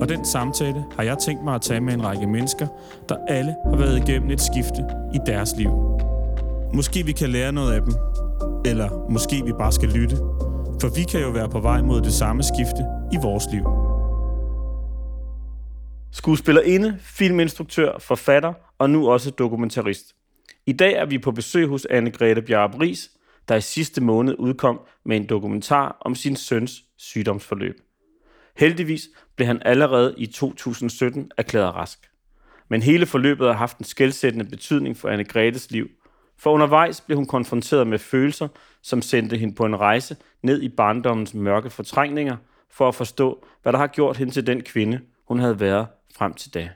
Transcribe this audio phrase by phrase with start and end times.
[0.00, 2.66] og den samtale har jeg tænkt mig at tage med en række mennesker,
[3.08, 4.84] der alle har været igennem et skifte
[5.14, 5.70] i deres liv.
[6.74, 7.94] Måske vi kan lære noget af dem,
[8.64, 10.16] eller måske vi bare skal lytte,
[10.80, 13.64] for vi kan jo være på vej mod det samme skifte i vores liv.
[16.12, 20.14] Skuespillerinde, filminstruktør, forfatter og nu også dokumentarist.
[20.66, 23.10] I dag er vi på besøg hos Anne-Grethe Bjarup Ries,
[23.48, 27.83] der i sidste måned udkom med en dokumentar om sin søns sygdomsforløb.
[28.56, 32.10] Heldigvis blev han allerede i 2017 erklæret rask.
[32.68, 35.88] Men hele forløbet har haft en skældsættende betydning for Anne Gretes liv,
[36.38, 38.48] for undervejs blev hun konfronteret med følelser,
[38.82, 42.36] som sendte hende på en rejse ned i barndommens mørke fortrængninger,
[42.70, 46.34] for at forstå, hvad der har gjort hende til den kvinde, hun havde været frem
[46.34, 46.70] til da.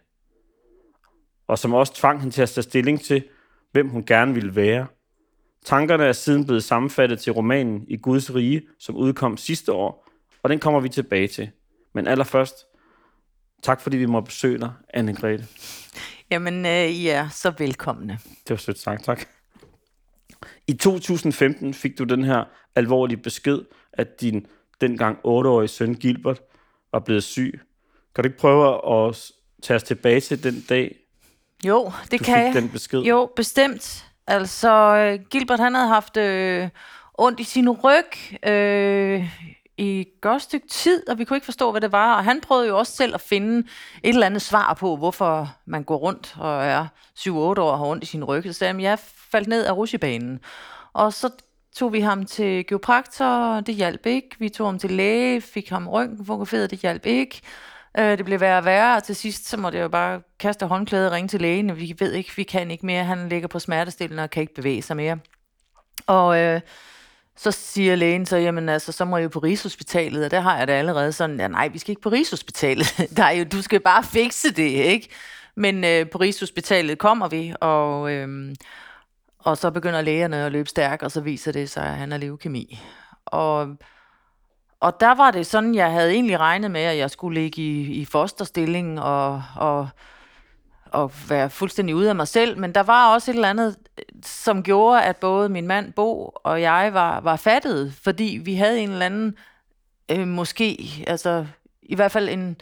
[1.46, 3.24] Og som også tvang hende til at tage stilling til,
[3.72, 4.86] hvem hun gerne ville være.
[5.64, 10.08] Tankerne er siden blevet sammenfattet til romanen I Guds rige, som udkom sidste år,
[10.42, 11.50] og den kommer vi tilbage til.
[11.98, 12.66] Men allerførst,
[13.62, 15.46] tak fordi vi må besøge dig, anne Grete.
[16.30, 18.18] Jamen, øh, I er så velkomne.
[18.24, 19.24] Det var sødt sagt, tak.
[20.66, 23.60] I 2015 fik du den her alvorlige besked,
[23.92, 24.46] at din
[24.80, 26.40] dengang 8-årige søn Gilbert
[26.92, 27.60] var blevet syg.
[28.14, 28.74] Kan du ikke prøve
[29.08, 30.96] at tage os tilbage til den dag,
[31.64, 32.62] Jo, det du kan fik jeg.
[32.62, 33.00] den besked?
[33.00, 34.06] Jo, bestemt.
[34.26, 36.68] Altså, øh, Gilbert han havde haft øh,
[37.14, 39.24] ondt i sin ryg øh,
[39.78, 42.16] et godt stykke tid, og vi kunne ikke forstå, hvad det var.
[42.16, 43.58] Og han prøvede jo også selv at finde
[44.02, 46.86] et eller andet svar på, hvorfor man går rundt og er
[47.18, 48.44] 7-8 år og har ondt i sin ryg.
[48.44, 48.98] Så sagde han, jeg
[49.30, 50.40] faldt ned af rusjebanen.
[50.92, 51.30] Og så
[51.76, 54.28] tog vi ham til geopraktor, det hjalp ikke.
[54.38, 57.40] Vi tog ham til læge, fik ham røntgenfotograferet, det hjalp ikke.
[57.98, 60.66] Øh, det blev værre og værre, og til sidst så måtte jeg jo bare kaste
[60.66, 61.76] håndklædet og ringe til lægen.
[61.76, 63.04] Vi ved ikke, vi kan ikke mere.
[63.04, 65.18] Han ligger på smertestillende og kan ikke bevæge sig mere.
[66.06, 66.60] Og øh,
[67.38, 70.58] så siger lægen så, jamen altså, så må jeg jo på Rigshospitalet, og der har
[70.58, 72.86] jeg da allerede sådan, ja nej, vi skal ikke på Rigshospitalet.
[73.16, 75.08] Der er jo, du skal bare fikse det, ikke?
[75.54, 78.54] Men øh, på Rigshospitalet kommer vi, og, øh,
[79.38, 82.18] og så begynder lægerne at løbe stærkt, og så viser det sig, at han har
[82.18, 82.80] leukemi.
[83.26, 83.76] Og
[84.80, 87.92] og der var det sådan, jeg havde egentlig regnet med, at jeg skulle ligge i,
[87.92, 89.88] i fosterstilling og, og,
[90.94, 92.58] at være fuldstændig ude af mig selv.
[92.58, 93.76] Men der var også et eller andet,
[94.22, 98.80] som gjorde, at både min mand Bo og jeg var, var fattet, fordi vi havde
[98.80, 99.34] en eller anden,
[100.10, 101.46] øh, måske, altså
[101.82, 102.56] i hvert fald en,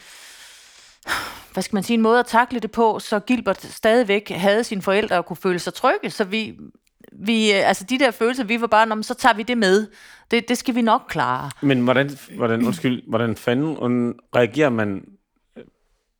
[1.52, 4.82] hvad skal man sige, en måde at takle det på, så Gilbert stadigvæk havde sine
[4.82, 6.58] forældre og kunne føle sig trygge, så vi,
[7.12, 9.86] vi øh, altså de der følelser, vi var bare, så tager vi det med.
[10.30, 11.50] Det, det skal vi nok klare.
[11.62, 15.04] Men hvordan, hvordan, undskyld, hvordan fanden reagerer man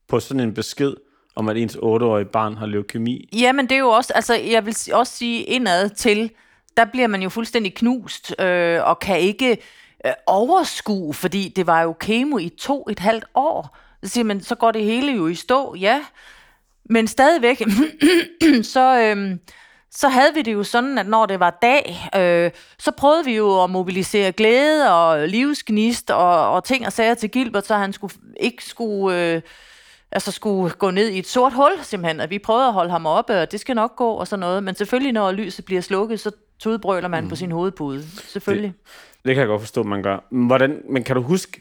[0.09, 0.95] på sådan en besked,
[1.37, 3.29] om at ens 8-årige barn har leukemi?
[3.33, 6.31] Ja, men det er jo også, altså, jeg vil også sige indad til,
[6.77, 9.59] der bliver man jo fuldstændig knust, øh, og kan ikke
[10.07, 13.77] øh, overskue, fordi det var jo kemo i to et halvt år.
[14.03, 16.01] Så siger man, så går det hele jo i stå, ja.
[16.91, 17.63] Men stadigvæk,
[18.75, 19.37] så, øh,
[19.91, 23.37] så havde vi det jo sådan, at når det var dag, øh, så prøvede vi
[23.37, 27.93] jo at mobilisere glæde og livsgnist og, og ting og sager til Gilbert, så han
[27.93, 29.35] skulle, ikke skulle...
[29.35, 29.43] Øh,
[30.13, 33.07] altså skulle gå ned i et sort hul, simpelthen, at vi prøvede at holde ham
[33.07, 34.63] oppe, og det skal nok gå, og sådan noget.
[34.63, 37.29] Men selvfølgelig, når lyset bliver slukket, så tudbrøler man mm.
[37.29, 38.05] på sin hovedpude.
[38.27, 38.73] Selvfølgelig.
[38.73, 39.25] Det.
[39.25, 40.27] Det kan jeg godt forstå, man gør.
[40.31, 41.61] Men Hvordan, men kan du huske,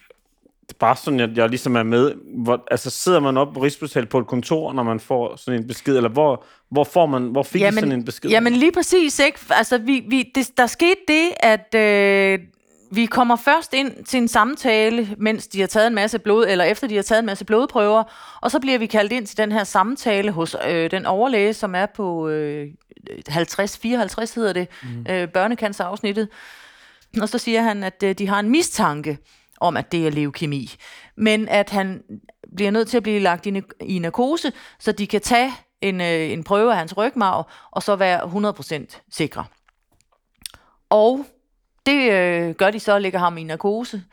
[0.80, 2.14] bare sådan, at jeg ligesom er med,
[2.44, 5.68] hvor, altså sidder man op på Rigshospitalet på et kontor, når man får sådan en
[5.68, 8.30] besked, eller hvor, hvor, får man, hvor fik I sådan en besked?
[8.30, 9.40] Jamen lige præcis, ikke?
[9.50, 12.40] Altså, vi, vi, det, der skete det, at øh,
[12.96, 16.66] vi kommer først ind til en samtale, mens de har taget en masse blod, eller
[16.66, 18.04] efter de har taget en masse blodprøver,
[18.42, 21.76] og så bliver vi kaldt ind til den her samtale hos øh, den overlæge, som
[21.76, 22.68] er på øh,
[23.30, 25.06] 50-54 hedder det, mm.
[25.10, 26.30] øh, børnecancerafsnittet.
[27.22, 29.18] Og så siger han, at øh, de har en mistanke
[29.62, 30.76] om, at det er leukemi,
[31.18, 32.02] men at han
[32.56, 36.32] bliver nødt til at blive lagt i, i narkose, så de kan tage en, øh,
[36.32, 39.46] en prøve af hans rygmarv, og så være 100% sikre.
[40.90, 41.26] Og
[41.86, 44.04] det øh, gør de så, lægger ham i narkose,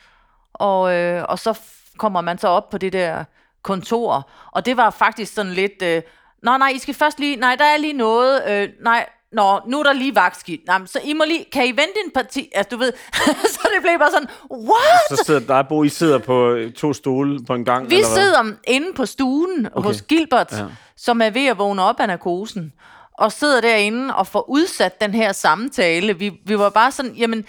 [0.54, 1.60] og, øh, og så
[1.98, 3.24] kommer man så op på det der
[3.62, 6.02] kontor, og det var faktisk sådan lidt, øh,
[6.42, 9.78] nå nej, I skal først lige, nej, der er lige noget, øh, nej, Nå, nu
[9.78, 10.60] er der lige vagtskidt.
[10.66, 12.50] Nej, men så I må lige, kan I vente en parti?
[12.54, 12.92] Altså, du ved,
[13.54, 15.18] så det blev bare sådan, what?
[15.18, 17.90] Så sidder der, Bo, I sidder på øh, to stole på en gang?
[17.90, 18.16] Vi eller hvad?
[18.16, 19.86] sidder inde på stuen okay.
[19.86, 20.64] hos Gilbert, ja.
[20.96, 22.72] som er ved at vågne op af narkosen,
[23.18, 26.18] og sidder derinde og får udsat den her samtale.
[26.18, 27.44] Vi, vi var bare sådan, jamen,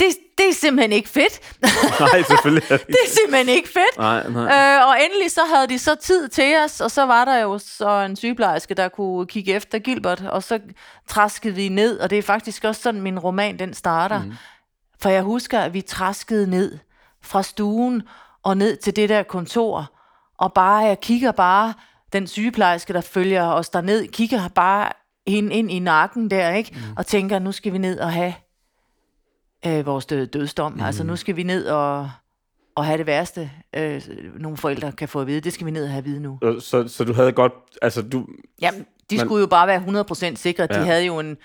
[0.00, 0.08] det,
[0.38, 1.40] det er simpelthen ikke fedt.
[2.00, 2.68] Nej, selvfølgelig.
[2.68, 3.98] det det er simpelthen ikke fedt.
[3.98, 4.42] Nej, nej.
[4.42, 7.58] Øh, og endelig så havde de så tid til os, og så var der jo
[7.58, 10.60] så en sygeplejerske, der kunne kigge efter Gilbert, og så
[11.08, 14.22] traskede vi ned, og det er faktisk også sådan, min roman den starter.
[14.22, 14.32] Mm.
[15.00, 16.78] For jeg husker, at vi traskede ned
[17.22, 18.02] fra stuen
[18.42, 19.92] og ned til det der kontor,
[20.38, 21.74] og bare, jeg kigger bare,
[22.12, 24.92] den sygeplejerske, der følger os derned, kigger bare
[25.26, 26.70] hende ind i nakken der, ikke?
[26.72, 26.94] Mm.
[26.96, 28.34] Og tænker, nu skal vi ned og have
[29.66, 30.72] øh, vores død, dødsdom.
[30.72, 30.80] Mm.
[30.80, 32.10] Altså, nu skal vi ned og,
[32.74, 34.02] og have det værste, øh,
[34.38, 35.40] nogle forældre kan få at vide.
[35.40, 36.38] Det skal vi ned og have at vide nu.
[36.60, 38.26] Så, så, du havde godt, altså du,
[38.60, 38.80] Jamen,
[39.10, 39.80] de Men- skulle jo bare være
[40.32, 40.66] 100% sikre.
[40.66, 40.84] De Ja.
[40.84, 41.36] havde jo en,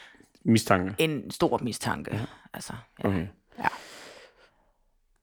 [0.45, 0.95] mistanke.
[0.97, 2.15] en stor mistanke.
[2.15, 2.21] Ja.
[2.53, 2.73] Altså,
[3.03, 3.07] ja.
[3.07, 3.27] Okay.
[3.59, 3.67] Ja.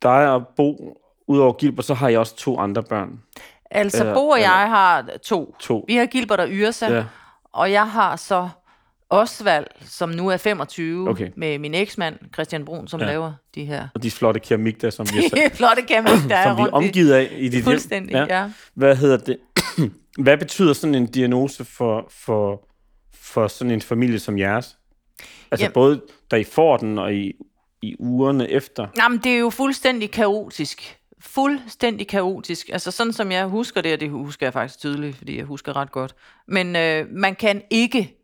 [0.03, 3.23] Dig og Bo, udover Gilbert, så har jeg også to andre børn.
[3.71, 5.55] Altså, Eller- Bo og jeg har to.
[5.61, 5.85] To.
[5.89, 7.05] Vi har Gilbert og Yrsa, Ja.
[7.53, 8.49] og jeg har så
[9.11, 11.31] Osvald, som nu er 25, Okay.
[11.37, 13.07] med min eksmand, Christian Brun, som Ja.
[13.07, 16.45] laver de her Og de flotte keramik der, som vi, er, flotte kæmpe, der er
[16.45, 17.65] som vi er omgivet af i dit hjem.
[17.65, 18.41] Fuldstændig, ja.
[18.43, 18.51] ja.
[18.75, 19.39] Hvad hedder det?
[20.25, 22.69] Hvad betyder sådan en diagnose for, for,
[23.15, 24.77] for sådan en familie som jeres?
[25.51, 26.01] Altså Jamen- både
[26.31, 27.33] da I får den, og i,
[27.83, 28.87] i ugerne efter?
[28.97, 30.97] Jamen, det er jo fuldstændig kaotisk.
[31.21, 32.69] Fuldstændig kaotisk.
[32.73, 35.77] Altså sådan som jeg husker det, og det husker jeg faktisk tydeligt, fordi jeg husker
[35.77, 36.15] ret godt.
[36.49, 38.15] Men øh, man kan ikke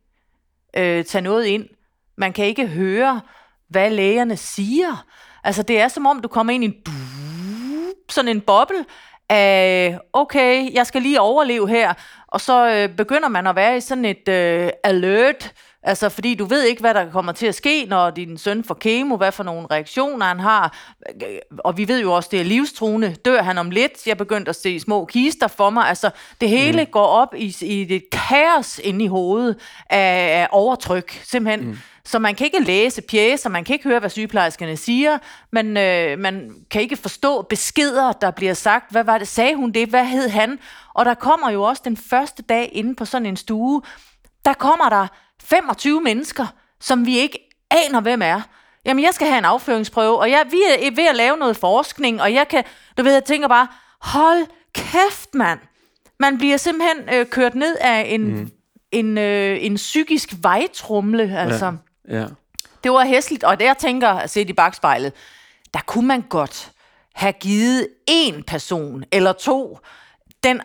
[0.76, 1.69] øh, tage noget ind.
[2.17, 3.21] Man kan ikke høre,
[3.69, 5.06] hvad lægerne siger.
[5.44, 6.75] Altså det er som om, du kommer ind i en
[8.11, 8.85] sådan en boble
[9.29, 11.94] af, okay, jeg skal lige overleve her,
[12.29, 15.55] og så øh, begynder man at være i sådan et øh, alert,
[15.85, 18.75] altså fordi du ved ikke, hvad der kommer til at ske, når din søn får
[18.75, 20.77] kemo, hvad for nogle reaktioner han har,
[21.59, 24.57] og vi ved jo også, det er livstruende, dør han om lidt, jeg begyndte at
[24.57, 26.11] se små kister for mig, altså
[26.41, 26.91] det hele mm.
[26.91, 29.57] går op i, i et kaos inde i hovedet
[29.91, 31.69] af, af overtryk, simpelthen.
[31.69, 31.79] Mm.
[32.07, 35.19] Så man kan ikke læse pjæser, man kan ikke høre, hvad sygeplejerskerne siger,
[35.53, 38.91] men øh, man kan ikke forstå beskeder, der bliver sagt.
[38.91, 39.29] Hvad var det?
[39.29, 39.89] Sagde hun det?
[39.89, 40.59] Hvad hed han?
[40.95, 43.83] Og der kommer jo også den første dag inde på sådan en stue,
[44.45, 45.07] der kommer der
[45.44, 46.46] 25 mennesker,
[46.81, 47.38] som vi ikke
[47.70, 48.41] aner, hvem er.
[48.85, 52.23] Jamen, jeg skal have en afføringsprøve, og jeg, vi er ved at lave noget forskning,
[52.23, 52.64] og jeg kan,
[52.99, 53.69] du ved, jeg tænker bare,
[54.00, 55.58] hold kæft, mand.
[56.20, 58.50] Man bliver simpelthen øh, kørt ned af en, mm.
[58.93, 61.76] en, øh, en psykisk vejtrumle, altså.
[62.08, 62.20] Ja.
[62.20, 62.26] Ja.
[62.85, 65.12] Det var hæsligt, og jeg tænker at se i bagspejlet,
[65.75, 66.73] der kunne man godt
[67.14, 69.79] have givet en person eller to
[70.44, 70.61] den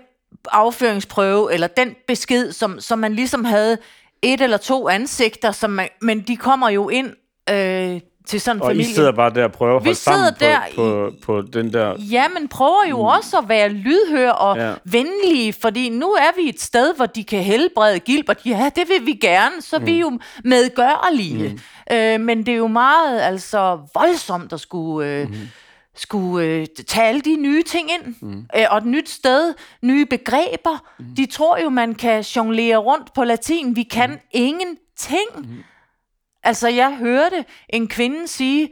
[0.52, 3.78] afføringsprøve eller den besked, som, som man ligesom havde
[4.22, 7.14] et eller to ansigter, som man, men de kommer jo ind
[7.50, 8.92] øh, til sådan en Og familie.
[8.92, 11.74] I sidder bare der og prøver at holde sammen sidder der på, på, på den
[11.74, 11.96] der...
[12.12, 13.04] Ja, men prøver jo mm.
[13.04, 14.74] også at være lydhør og ja.
[14.86, 18.46] venlige, fordi nu er vi et sted, hvor de kan helbrede Gilbert.
[18.46, 19.86] Ja, det vil vi gerne, så mm.
[19.86, 21.50] vi er jo medgørlige.
[21.50, 21.96] Mm.
[21.96, 25.08] Øh, men det er jo meget altså voldsomt at skulle...
[25.08, 25.36] Øh, mm
[26.00, 28.46] skulle øh, tage alle de nye ting ind, mm.
[28.56, 30.86] øh, og et nyt sted, nye begreber.
[31.00, 31.06] Mm.
[31.18, 33.76] De tror jo, man kan jonglere rundt på latin.
[33.76, 34.18] Vi kan mm.
[34.32, 35.30] ingenting.
[35.38, 35.64] Mm.
[36.44, 38.70] Altså, jeg hørte en kvinde sige,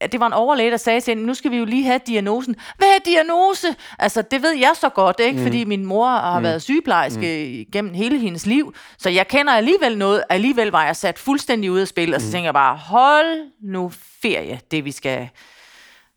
[0.00, 2.00] at det var en overlæge, der sagde til hende, nu skal vi jo lige have
[2.06, 2.56] diagnosen.
[2.76, 3.66] Hvad er diagnose?
[3.98, 5.38] Altså, det ved jeg så godt, ikke?
[5.38, 5.42] Mm.
[5.44, 6.44] Fordi min mor har mm.
[6.44, 7.72] været sygeplejerske mm.
[7.72, 10.22] gennem hele hendes liv, så jeg kender alligevel noget.
[10.28, 13.92] Alligevel var jeg sat fuldstændig ud af spil, og så tænker jeg bare, hold nu
[14.22, 15.28] ferie, det vi skal...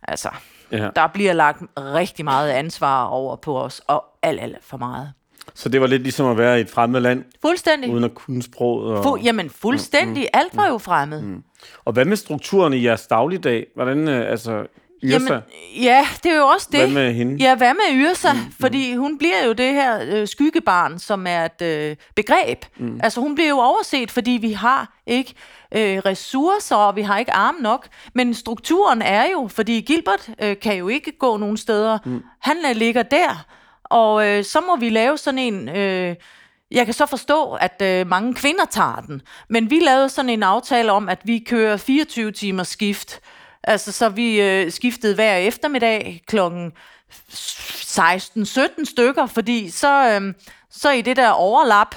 [0.08, 0.30] Altså,
[0.72, 0.90] Ja.
[0.96, 5.14] der bliver lagt rigtig meget ansvar over på os, og alt, alt for meget.
[5.54, 7.92] Så det var lidt ligesom at være i et fremmed land, Fuldstændig.
[7.92, 8.98] uden at kunne sproget.
[8.98, 10.28] Og, Fu- jamen, fuldstændig.
[10.34, 11.22] Alt var jo fremmed.
[11.22, 11.44] Mm.
[11.86, 13.66] og hvad med strukturen i jeres dagligdag?
[13.76, 14.66] Hvordan, øh, altså,
[15.04, 15.42] Yrsa, Jamen,
[15.82, 16.80] ja, det er jo også det.
[16.80, 17.44] Hvad med hende?
[17.44, 18.34] Ja, hvad med Yrsa?
[18.34, 22.66] Mm, fordi hun bliver jo det her øh, skyggebarn, som er et øh, begreb.
[22.78, 23.00] Mm.
[23.04, 25.34] Altså, hun bliver jo overset, fordi vi har ikke
[25.72, 27.88] øh, ressourcer, og vi har ikke arme nok.
[28.14, 31.98] Men strukturen er jo, fordi Gilbert øh, kan jo ikke gå nogen steder.
[32.06, 32.24] Mm.
[32.40, 33.46] Han øh, ligger der,
[33.84, 35.70] og øh, så må vi lave sådan en...
[35.70, 36.16] Øh,
[36.72, 40.44] jeg kan så forstå, at øh, mange kvinder tager den, men vi lavede sådan en
[40.44, 43.20] aftale om, at vi kører 24 timers skift.
[43.64, 46.72] Altså, så vi øh, skiftede hver eftermiddag klokken
[47.12, 50.34] 16-17 stykker, fordi så, øh,
[50.70, 51.96] så i det der overlap,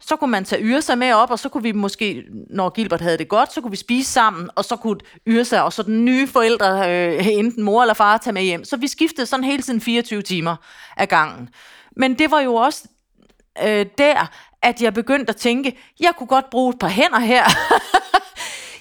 [0.00, 3.18] så kunne man tage Yrsa med op, og så kunne vi måske, når Gilbert havde
[3.18, 6.28] det godt, så kunne vi spise sammen, og så kunne Yrsa og så den nye
[6.28, 8.64] forældre, øh, enten mor eller far, tage med hjem.
[8.64, 10.56] Så vi skiftede sådan hele tiden 24 timer
[10.96, 11.48] af gangen.
[11.96, 12.88] Men det var jo også
[13.62, 14.26] øh, der,
[14.62, 17.44] at jeg begyndte at tænke, jeg kunne godt bruge et par hænder her.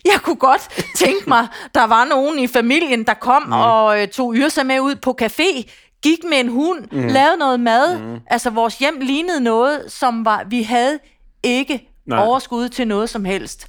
[0.06, 3.52] jeg kunne godt tænke mig, der var nogen i familien, der kom mm.
[3.52, 5.72] og øh, tog Yrsa med ud på café.
[6.04, 7.08] gik med en hund, mm.
[7.08, 8.00] lavede noget mad.
[8.00, 8.20] Mm.
[8.28, 11.00] Altså, vores hjem lignede noget, som var, vi havde
[11.44, 12.18] ikke Nej.
[12.18, 12.28] Nej.
[12.28, 13.68] overskud til noget som helst.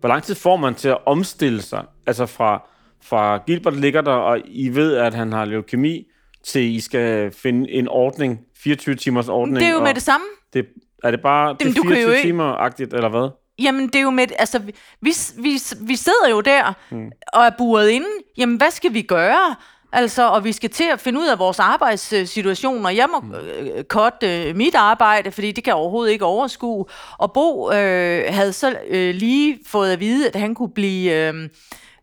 [0.00, 1.84] Hvor lang tid får man til at omstille sig?
[2.06, 2.62] Altså fra,
[3.02, 6.06] fra Gilbert ligger der, og I ved, at han har leukemi,
[6.44, 9.60] til I skal finde en ordning, 24 timers ordning.
[9.60, 10.26] Det er jo med det samme.
[10.52, 10.66] Det,
[11.04, 13.28] er det bare det Jamen, jo 24 ikke- timer-agtigt, eller hvad?
[13.58, 17.10] Jamen, det er jo med, altså, vi, vi, vi, vi sidder jo der mm.
[17.32, 18.06] og er buret inde.
[18.38, 19.56] Jamen, hvad skal vi gøre?
[19.92, 23.84] Altså, og vi skal til at finde ud af vores arbejdssituation, og jeg må øh,
[23.84, 26.84] cutte øh, mit arbejde, fordi det kan jeg overhovedet ikke overskue.
[27.18, 31.28] Og Bo øh, havde så øh, lige fået at vide, at han kunne blive...
[31.28, 31.48] Øh,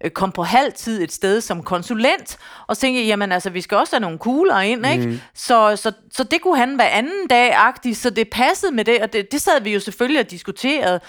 [0.04, 2.38] øh, kom på halv tid et sted som konsulent,
[2.68, 5.08] og tænkte jamen altså, vi skal også have nogle kugler ind, ikke?
[5.08, 5.20] Mm.
[5.34, 9.14] Så, så, så det kunne han hver anden dag-agtigt, så det passede med det, og
[9.14, 11.00] det, det sad vi jo selvfølgelig og diskuterede.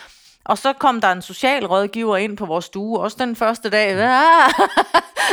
[0.44, 3.92] Og så kom der en socialrådgiver ind på vores stue, også den første dag.
[3.92, 4.50] Ah!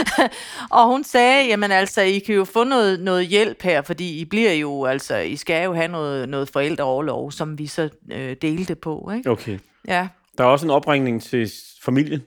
[0.80, 4.26] og hun sagde, jamen altså, I kan jo få noget, noget hjælp her, fordi I
[4.26, 8.76] bliver jo, altså, I skal jo have noget, noget forældreoverlov, som vi så øh, delte
[8.76, 9.30] på, ikke?
[9.30, 9.60] Okay.
[9.88, 10.08] Ja.
[10.38, 12.24] Der er også en opringning til familien,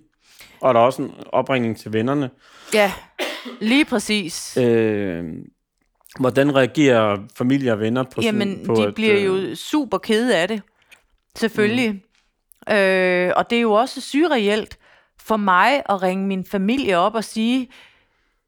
[0.60, 2.30] og der er også en opringning til vennerne.
[2.74, 2.92] Ja,
[3.60, 4.56] lige præcis.
[4.56, 5.24] Øh,
[6.20, 9.98] hvordan reagerer familie og venner på Jamen, sådan, på de et, bliver øh, jo super
[9.98, 10.62] kede af det.
[11.36, 11.92] Selvfølgelig.
[12.68, 12.74] Mm.
[12.74, 14.78] Øh, og det er jo også surreelt
[15.20, 17.68] for mig at ringe min familie op og sige,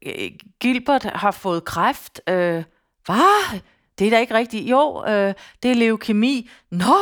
[0.05, 2.21] "Øh, Gilbert har fået kræft.
[2.29, 2.63] Øh,
[3.05, 3.59] hvad?
[3.99, 4.69] Det er da ikke rigtigt.
[4.69, 6.49] Jo, øh, det er leukemi.
[6.71, 6.97] Nå!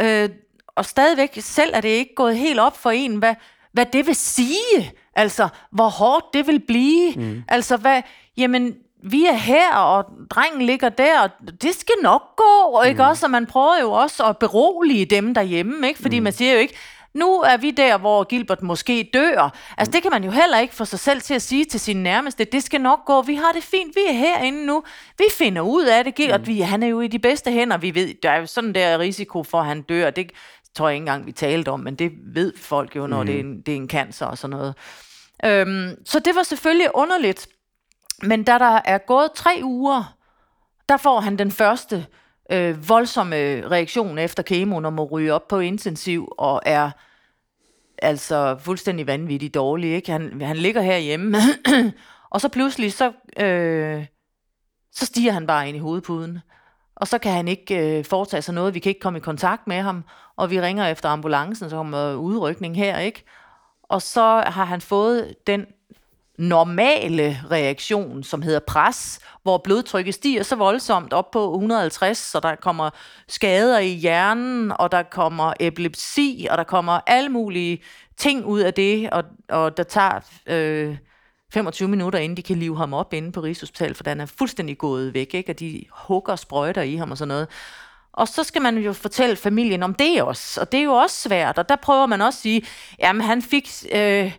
[0.00, 0.28] Øh,
[0.68, 3.34] og stadigvæk, selv er det ikke gået helt op for en, hvad,
[3.76, 4.92] hvad det vil sige.
[5.16, 7.12] Altså, hvor hårdt det vil blive.
[7.16, 7.42] Mm.
[7.48, 8.02] Altså, hvad,
[8.36, 11.30] jamen, vi er her, og drengen ligger der, og
[11.62, 13.08] det skal nok gå, ikke Mm.
[13.08, 13.26] også?
[13.26, 16.02] Og man prøver jo også at berolige dem derhjemme, ikke?
[16.02, 16.24] Fordi mm.
[16.24, 16.74] man siger jo ikke,
[17.14, 19.52] nu er vi der, hvor Gilbert måske dør.
[19.78, 22.02] Altså, det kan man jo heller ikke få sig selv til at sige til sine
[22.02, 22.44] nærmeste.
[22.44, 23.22] Det skal nok gå.
[23.22, 23.96] Vi har det fint.
[23.96, 24.82] Vi er herinde nu.
[25.18, 26.14] Vi finder ud af det.
[26.14, 26.46] Gilbert, mm.
[26.46, 27.76] vi, han er jo i de bedste hænder.
[27.76, 30.10] Vi ved, der er jo sådan der risiko for, at han dør.
[30.10, 30.30] Det
[30.76, 33.26] tror jeg ikke engang, vi talte om, men det ved folk jo, når mm.
[33.26, 34.74] det, er en, det er en cancer og sådan noget.
[35.44, 37.48] Øhm, så det var selvfølgelig underligt.
[38.22, 40.16] Men da der er gået tre uger,
[40.88, 42.06] der får han den første
[42.52, 43.36] øh, voldsomme
[43.70, 46.90] reaktion efter kemo, når man ryger op på intensiv og er
[47.98, 49.94] altså fuldstændig vanvittigt dårlig.
[49.94, 50.12] Ikke?
[50.12, 51.38] Han, han ligger herhjemme,
[52.30, 53.12] og så pludselig, så,
[53.44, 54.06] øh,
[54.92, 56.38] så stiger han bare ind i hovedpuden.
[56.96, 58.74] Og så kan han ikke øh, foretage sig noget.
[58.74, 60.04] Vi kan ikke komme i kontakt med ham,
[60.36, 63.24] og vi ringer efter ambulancen, så kommer udrykning her, ikke?
[63.82, 65.66] Og så har han fået den
[66.38, 72.54] normale reaktion, som hedder pres, hvor blodtrykket stiger så voldsomt op på 150, så der
[72.54, 72.90] kommer
[73.28, 77.82] skader i hjernen, og der kommer epilepsi, og der kommer alle mulige
[78.16, 80.96] ting ud af det, og, og der tager øh,
[81.52, 84.78] 25 minutter, inden de kan live ham op inde på Rigshospitalet, for den er fuldstændig
[84.78, 85.52] gået væk, ikke?
[85.52, 87.48] og de hugger sprøjter i ham og sådan noget.
[88.12, 91.28] Og så skal man jo fortælle familien om det også, og det er jo også
[91.28, 92.62] svært, og der prøver man også at sige,
[92.98, 93.68] jamen han fik...
[93.94, 94.32] Øh,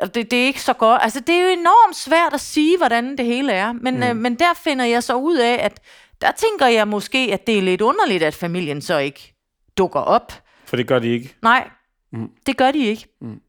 [0.00, 1.02] det, det er ikke så godt.
[1.02, 3.72] Altså, det er jo enormt svært at sige, hvordan det hele er.
[3.72, 4.02] Men, mm.
[4.02, 5.80] øh, men der finder jeg så ud af, at
[6.20, 9.34] der tænker jeg måske, at det er lidt underligt, at familien så ikke
[9.78, 10.32] dukker op.
[10.64, 11.34] For det gør de ikke.
[11.42, 11.70] Nej,
[12.12, 12.30] mm.
[12.46, 13.08] det gør de ikke.
[13.20, 13.40] Mm.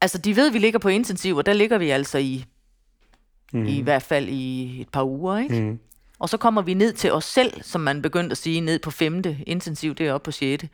[0.00, 2.44] Altså, de ved, at vi ligger på intensiv, og der ligger vi altså i,
[3.52, 3.66] mm.
[3.66, 5.60] i hvert fald i et par uger, ikke?
[5.60, 5.78] Mm.
[6.18, 8.90] Og så kommer vi ned til os selv, som man begyndte at sige, ned på
[8.90, 10.68] femte intensiv, det er oppe på sjette.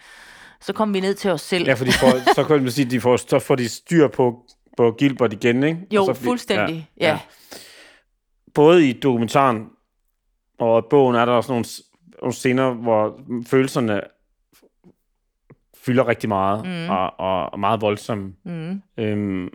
[0.61, 1.67] Så kommer vi ned til os selv.
[1.67, 4.45] Ja, for de får, så kan man sige, de får, så får de styr på,
[4.77, 5.81] på Gilbert igen, ikke?
[5.91, 7.09] Jo, Og så fuldstændig, ja.
[7.09, 7.19] ja.
[8.55, 9.67] Både i dokumentaren
[10.59, 11.65] og bogen er der også nogle,
[12.21, 14.01] nogle scener, hvor følelserne
[15.87, 16.91] fylder rigtig meget mm.
[16.91, 17.21] og,
[17.53, 18.33] og meget voldsomme.
[18.45, 18.83] Mm.
[18.99, 19.51] Øhm,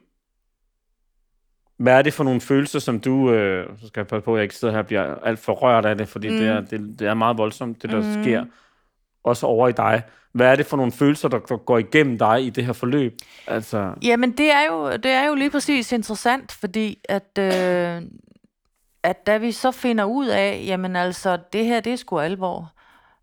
[1.78, 3.32] hvad er det for nogle følelser, som du...
[3.32, 5.54] Øh, så skal jeg passe på, at jeg ikke sidder her og bliver alt for
[5.54, 6.36] rørt af det, fordi mm.
[6.36, 8.24] det, er, det, det er meget voldsomt, det der mm.
[8.24, 8.46] sker.
[9.24, 10.02] Også over i dig.
[10.32, 13.18] Hvad er det for nogle følelser, der, der går igennem dig i det her forløb?
[13.48, 18.02] Altså, Jamen, det er, jo, det er jo lige præcis interessant, fordi at, øh,
[19.04, 22.72] at da vi så finder ud af, jamen altså, det her, det er sgu alvor.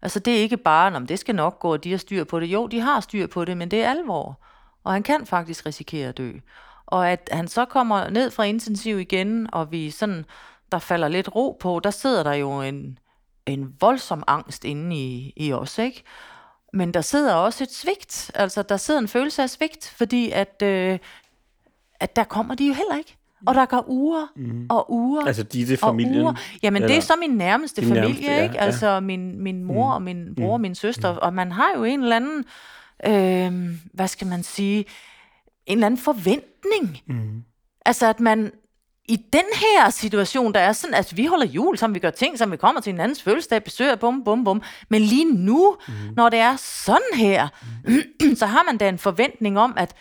[0.07, 2.41] Altså, det er ikke bare, om det skal nok gå, og de har styr på
[2.41, 2.47] det.
[2.47, 4.41] Jo, de har styr på det, men det er alvor.
[4.85, 6.33] Og han kan faktisk risikere at dø.
[6.87, 10.25] Og at han så kommer ned fra intensiv igen, og vi sådan,
[10.73, 12.99] der falder lidt ro på, der sidder der jo en,
[13.47, 16.03] en voldsom angst inde i, i os, ikke?
[16.73, 18.31] Men der sidder også et svigt.
[18.35, 20.99] Altså, der sidder en følelse af svigt, fordi at, øh,
[22.01, 23.17] at der kommer de jo heller ikke.
[23.47, 24.67] Og der går uger mm.
[24.71, 26.23] og uger altså og familien.
[26.23, 26.35] uger.
[26.63, 28.55] Jamen, det er Eller- så min nærmeste Din familie, nærmeste, ja, ikke?
[28.55, 28.61] ja.
[28.65, 31.09] Altså, min, min mor og min bror og min søster.
[31.09, 32.45] Og man har jo en eller anden,
[33.07, 34.85] øh, hvad skal man sige,
[35.67, 36.99] en eller anden forventning.
[37.07, 37.43] Mm.
[37.87, 38.53] Altså, at man
[39.09, 42.11] i den her situation, der er sådan, at altså, vi holder jul sammen, vi gør
[42.11, 44.63] ting sammen, vi kommer til hinandens fødselsdag, besøger, bum, bum, bum.
[44.89, 45.95] Men lige nu, mm.
[46.17, 47.49] når det er sådan her,
[48.21, 48.37] mm.
[48.41, 49.95] så har man da en forventning om, at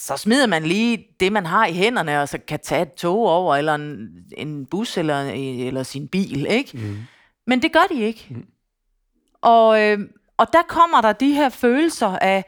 [0.00, 3.18] så smider man lige det, man har i hænderne, og så kan tage et tog
[3.28, 5.20] over, eller en, en bus, eller,
[5.66, 6.78] eller sin bil, ikke?
[6.78, 6.98] Mm.
[7.46, 8.26] Men det gør de ikke.
[8.30, 8.46] Mm.
[9.40, 9.98] Og, øh,
[10.36, 12.44] og der kommer der de her følelser af,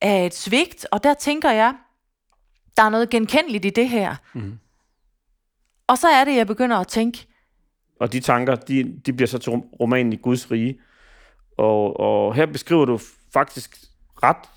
[0.00, 1.74] af et svigt, og der tænker jeg,
[2.76, 4.16] der er noget genkendeligt i det her.
[4.32, 4.58] Mm.
[5.86, 7.26] Og så er det, jeg begynder at tænke.
[8.00, 10.80] Og de tanker, de, de bliver så til romanen i Guds rige.
[11.58, 12.98] Og, og her beskriver du
[13.32, 13.78] faktisk
[14.22, 14.48] ret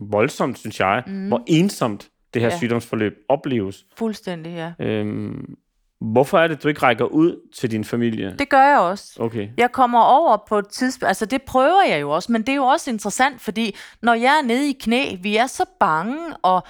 [0.00, 1.28] voldsomt, synes jeg, mm.
[1.28, 2.56] hvor ensomt det her ja.
[2.56, 3.84] sygdomsforløb opleves.
[3.96, 4.84] Fuldstændig, ja.
[4.84, 5.56] Øhm,
[6.00, 8.34] hvorfor er det, du ikke rækker ud til din familie?
[8.38, 9.12] Det gør jeg også.
[9.18, 9.48] Okay.
[9.56, 12.56] Jeg kommer over på et tidspunkt, altså det prøver jeg jo også, men det er
[12.56, 16.62] jo også interessant, fordi når jeg er nede i knæ, vi er så bange og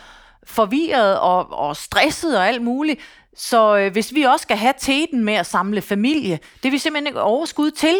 [0.44, 3.00] forvirret og, og stresset og alt muligt,
[3.36, 6.78] så øh, hvis vi også skal have teten med at samle familie, det er vi
[6.78, 7.96] simpelthen ikke overskud til.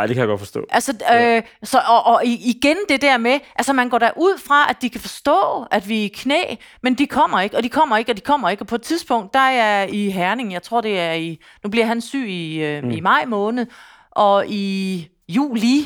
[0.00, 0.66] Nej, det kan jeg godt forstå.
[0.70, 4.66] Altså, øh, så, og, og igen det der med, altså man går der ud fra,
[4.70, 6.42] at de kan forstå, at vi er i knæ,
[6.82, 8.62] men de kommer ikke, og de kommer ikke, og de kommer ikke.
[8.62, 11.70] Og på et tidspunkt, der er jeg i Herning, jeg tror det er i, nu
[11.70, 12.90] bliver han syg i, øh, mm.
[12.90, 13.66] i maj måned,
[14.10, 15.80] og i juli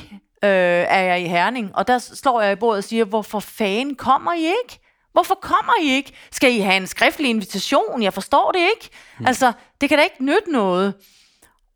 [0.45, 0.51] øh,
[0.89, 4.33] er jeg i Herning, og der slår jeg i bordet og siger, hvorfor fanden kommer
[4.33, 4.81] I ikke?
[5.13, 6.13] Hvorfor kommer I ikke?
[6.33, 8.03] Skal I have en skriftlig invitation?
[8.03, 8.91] Jeg forstår det ikke.
[9.19, 9.27] Mm.
[9.27, 10.95] Altså, det kan da ikke nytte noget.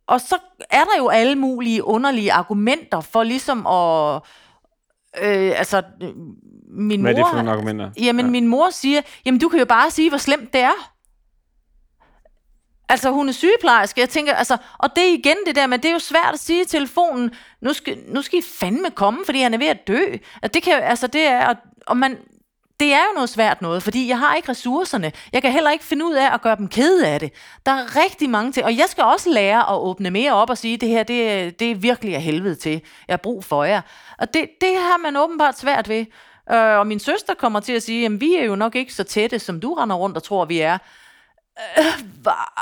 [0.09, 0.39] Og så
[0.71, 4.23] er der jo alle mulige underlige argumenter for ligesom at...
[5.23, 5.83] Øh, altså,
[6.71, 7.21] min Hvad mor...
[7.21, 7.91] er det for nogle argumenter?
[8.01, 8.31] Jamen, ja.
[8.31, 10.93] min mor siger, jamen du kan jo bare sige, hvor slemt det er.
[12.89, 14.01] Altså, hun er sygeplejerske.
[14.01, 16.41] Jeg tænker, altså, og det er igen det der med, det er jo svært at
[16.41, 19.89] sige i telefonen, nu skal, nu skal I fandme komme, fordi han er ved at
[19.89, 20.05] dø.
[20.43, 21.55] Altså, det kan altså, det er,
[21.87, 22.19] og man,
[22.81, 25.13] det er jo noget svært noget, fordi jeg har ikke ressourcerne.
[25.33, 27.33] Jeg kan heller ikke finde ud af at gøre dem kede af det.
[27.67, 30.59] Der er rigtig mange ting, og jeg skal også lære at åbne mere op og
[30.59, 32.73] sige, det her, det, det er virkelig af helvede til.
[33.09, 33.81] Jeg har brug for jer.
[34.19, 36.07] Og det, det har man åbenbart svært ved.
[36.53, 39.05] Øh, og min søster kommer til at sige, at vi er jo nok ikke så
[39.05, 40.79] tætte, som du render rundt og tror, vi er.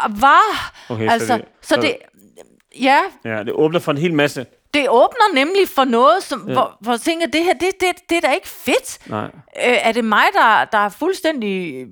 [0.09, 0.57] Hvad?
[0.89, 1.97] Okay, altså, så, det, så, så det...
[2.81, 2.99] Ja.
[3.25, 4.47] Ja, det åbner for en hel masse
[4.77, 6.53] det åbner nemlig for noget, som, ja.
[6.53, 8.99] hvor, hvor jeg tænker, det her, det, det, det er da ikke fedt.
[9.07, 9.25] Nej.
[9.25, 11.87] Øh, er det mig, der, der er fuldstændig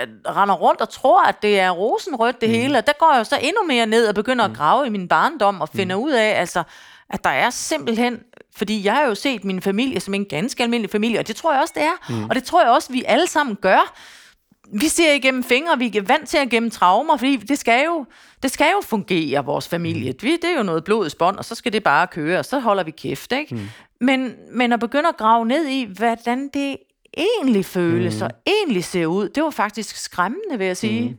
[0.00, 2.54] øh, render rundt og tror, at det er rosenrødt det mm.
[2.54, 2.78] hele?
[2.78, 4.52] Og der går jeg jo så endnu mere ned og begynder mm.
[4.52, 6.02] at grave i min barndom og finder mm.
[6.02, 6.62] ud af, altså,
[7.10, 8.20] at der er simpelthen,
[8.56, 11.52] fordi jeg har jo set min familie som en ganske almindelig familie, og det tror
[11.52, 12.12] jeg også, det er.
[12.12, 12.24] Mm.
[12.24, 13.94] Og det tror jeg også, vi alle sammen gør
[14.72, 18.06] vi ser igennem fingre, vi er vant til at gemme traumer, fordi det skal jo,
[18.42, 20.14] det skal jo fungere, vores familie.
[20.20, 22.58] Vi, det er jo noget blodets bånd, og så skal det bare køre, og så
[22.58, 23.54] holder vi kæft, ikke?
[23.54, 23.60] Mm.
[24.00, 26.76] Men, men at begynde at grave ned i, hvordan det
[27.16, 28.22] egentlig føles, mm.
[28.22, 31.08] og egentlig ser ud, det var faktisk skræmmende, vil jeg sige.
[31.08, 31.16] Mm.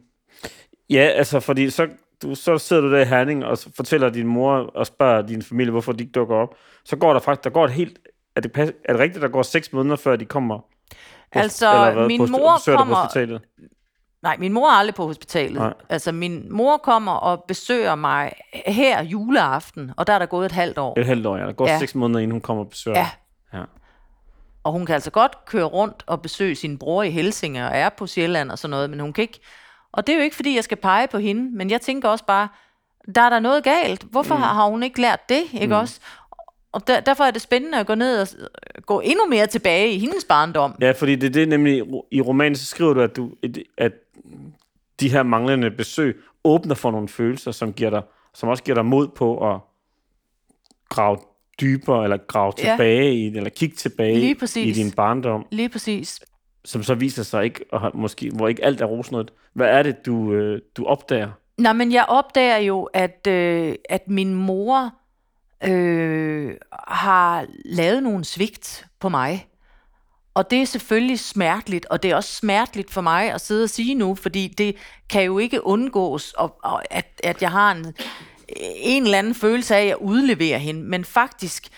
[0.89, 1.87] Ja, altså, fordi så,
[2.21, 5.71] du, så sidder du der i Herning, og fortæller din mor og spørger din familie,
[5.71, 6.55] hvorfor de ikke dukker op.
[6.85, 7.99] Så går der faktisk, der går et helt,
[8.35, 10.59] er det, er det rigtigt, der går seks måneder, før de kommer
[11.31, 13.07] Altså, hvad, min mor kommer...
[14.23, 15.61] Nej, min mor er aldrig på hospitalet.
[15.61, 15.73] Nej.
[15.89, 18.33] Altså, min mor kommer og besøger mig
[18.65, 20.99] her juleaften, og der er der gået et halvt år.
[20.99, 21.45] Et halvt år, ja.
[21.45, 21.79] Der går ja.
[21.79, 23.09] seks måneder, inden hun kommer og besøger Ja.
[23.53, 23.63] ja.
[24.63, 27.89] Og hun kan altså godt køre rundt og besøge sin bror i Helsinge og er
[27.89, 29.39] på Sjælland og sådan noget, men hun kan ikke...
[29.91, 32.25] Og det er jo ikke, fordi jeg skal pege på hende, men jeg tænker også
[32.25, 32.47] bare,
[33.15, 34.03] der er der noget galt.
[34.03, 34.41] Hvorfor mm.
[34.41, 35.81] har hun ikke lært det, ikke mm.
[35.81, 35.99] også?
[36.71, 38.27] Og der, derfor er det spændende at gå ned og
[38.86, 40.75] gå endnu mere tilbage i hendes barndom.
[40.81, 43.31] Ja, fordi det er det nemlig, i romanen så skriver du, at, du,
[43.77, 43.91] at
[44.99, 48.01] de her manglende besøg åbner for nogle følelser, som, giver dig,
[48.34, 49.60] som også giver dig mod på at
[50.89, 51.17] grave
[51.62, 52.71] dybere, eller grave ja.
[52.71, 55.45] tilbage i, eller kigge tilbage i din barndom.
[55.51, 56.19] Lige præcis.
[56.65, 59.34] Som så viser sig ikke, og måske, hvor ikke alt er rosenrødt.
[59.53, 61.29] Hvad er det, du, øh, du opdager?
[61.57, 64.93] Nej, men jeg opdager jo, at, øh, at min mor
[65.63, 66.54] øh,
[66.88, 69.47] har lavet nogle svigt på mig.
[70.34, 73.69] Og det er selvfølgelig smerteligt, og det er også smerteligt for mig at sidde og
[73.69, 74.76] sige nu, fordi det
[75.10, 77.93] kan jo ikke undgås, og, og at, at jeg har en,
[78.58, 80.82] en eller anden følelse af at udleverer hende.
[80.82, 81.69] Men faktisk,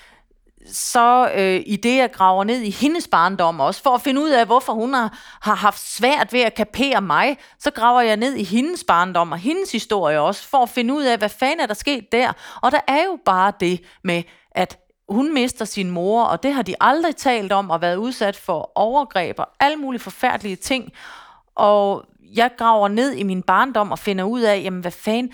[0.71, 4.29] så øh, i det, jeg graver ned i hendes barndom også, for at finde ud
[4.29, 8.33] af, hvorfor hun har, har haft svært ved at kapere mig, så graver jeg ned
[8.35, 11.65] i hendes barndom og hendes historie også, for at finde ud af, hvad fanden er
[11.65, 12.33] der sket der.
[12.61, 16.61] Og der er jo bare det med, at hun mister sin mor, og det har
[16.61, 20.91] de aldrig talt om, og været udsat for overgreb og alle mulige forfærdelige ting.
[21.55, 25.33] Og jeg graver ned i min barndom og finder ud af, jamen hvad fanden,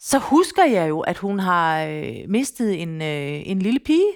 [0.00, 4.12] så husker jeg jo, at hun har øh, mistet en, øh, en lille pige,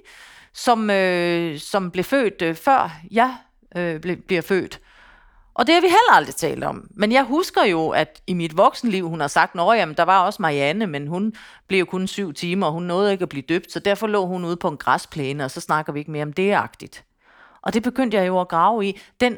[0.55, 3.37] som, øh, som blev født øh, før jeg
[3.77, 4.81] øh, ble, bliver født.
[5.55, 6.89] Og det har vi heller aldrig talt om.
[6.91, 10.25] Men jeg husker jo, at i mit voksenliv, hun har sagt, at jamen, der var
[10.25, 11.35] også Marianne, men hun
[11.69, 14.27] blev jo kun syv timer, og hun nåede ikke at blive døbt, så derfor lå
[14.27, 17.05] hun ude på en græsplæne, og så snakker vi ikke mere om det agtigt.
[17.63, 19.01] Og det begyndte jeg jo at grave i.
[19.21, 19.37] Den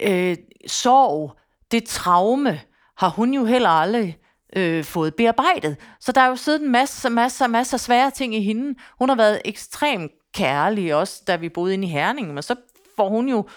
[0.00, 1.38] øh, sorg,
[1.70, 2.60] det traume,
[2.96, 4.18] har hun jo heller aldrig
[4.56, 5.76] øh, fået bearbejdet.
[6.00, 8.74] Så der er jo siddet en masse, masse, masse svære ting i hende.
[8.98, 12.54] Hun har været ekstremt kærlig også, da vi boede inde i Herning, men så
[12.96, 13.48] får hun jo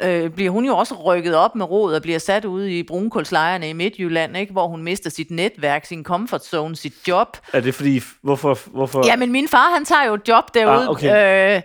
[0.00, 3.68] øh, bliver hun jo også rykket op med råd og bliver sat ude i brunkulslejrene
[3.68, 4.52] i Midtjylland, ikke?
[4.52, 7.36] hvor hun mister sit netværk, sin comfort zone, sit job.
[7.52, 8.58] Er det fordi, hvorfor...
[8.66, 9.06] hvorfor?
[9.06, 10.82] Ja, men min far, han tager jo et job derude.
[10.82, 11.56] Ah, okay.
[11.56, 11.62] øh,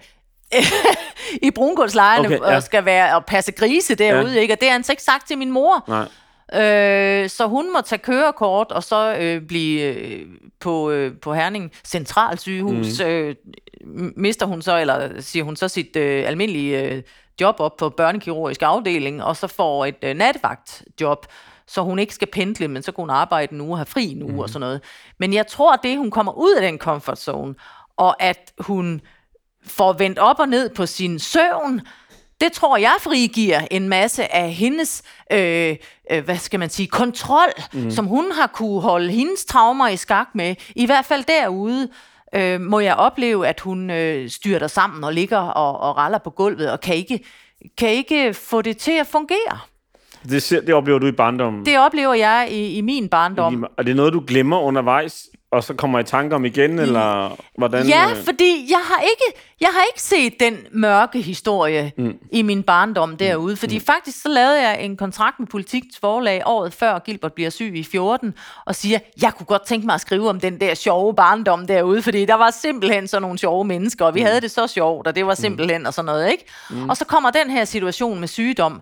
[1.48, 2.56] i brunkulslejrene Okay, ja.
[2.56, 4.40] og skal være og passe grise derude, ja.
[4.40, 4.54] ikke?
[4.54, 5.84] Og det har han så ikke sagt til min mor.
[5.88, 6.08] Nej.
[6.54, 10.28] Øh, så hun må tage kørekort og så øh, blive øh,
[10.60, 13.02] på, øh, på Herning Centralsygehus.
[13.02, 13.06] Mm.
[13.06, 13.36] Øh,
[14.16, 17.04] mister hun så, eller siger hun så sit øh, almindelige øh,
[17.42, 21.26] job op på børnekirurgisk afdeling, og så får et øh, nattevagtjob,
[21.68, 24.06] så hun ikke skal pendle, men så kan hun arbejde en uge og have fri
[24.06, 24.40] en uge mm.
[24.40, 24.82] og sådan noget.
[25.20, 27.56] Men jeg tror, at det, hun kommer ud af den comfort zone,
[27.98, 29.02] og at hun
[29.66, 31.82] får vendt op og ned på sin søvn,
[32.42, 35.76] det tror jeg frigiver en masse af hendes, øh,
[36.12, 37.92] øh, hvad skal man sige, kontrol, mm.
[37.92, 40.56] som hun har kunne holde hendes traumer i skak med.
[40.76, 41.90] I hvert fald derude
[42.36, 46.30] øh, må jeg opleve, at hun øh, styrter sammen og ligger og, og raller på
[46.30, 47.24] gulvet, og kan ikke,
[47.78, 49.60] kan ikke få det til at fungere.
[50.30, 51.66] Det, det oplever du i barndommen.
[51.66, 53.66] Det oplever jeg i, i min barndom.
[53.78, 57.88] Er det noget, du glemmer undervejs, og så kommer i tanke om igen, eller hvordan?
[57.88, 62.18] Ja, øh, fordi jeg har ikke, jeg har ikke set den mørke historie mm.
[62.32, 63.56] i min barndom derude.
[63.56, 63.84] Fordi mm.
[63.86, 67.84] faktisk så lavede jeg en kontrakt med Politikens forlag året før Gilbert bliver syg i
[67.84, 68.34] 14,
[68.66, 72.02] og siger, jeg kunne godt tænke mig at skrive om den der sjove barndom derude,
[72.02, 74.26] fordi der var simpelthen sådan nogle sjove mennesker, og vi mm.
[74.26, 76.46] havde det så sjovt, og det var simpelthen og sådan noget, ikke?
[76.70, 76.90] Mm.
[76.90, 78.82] Og så kommer den her situation med sygdom,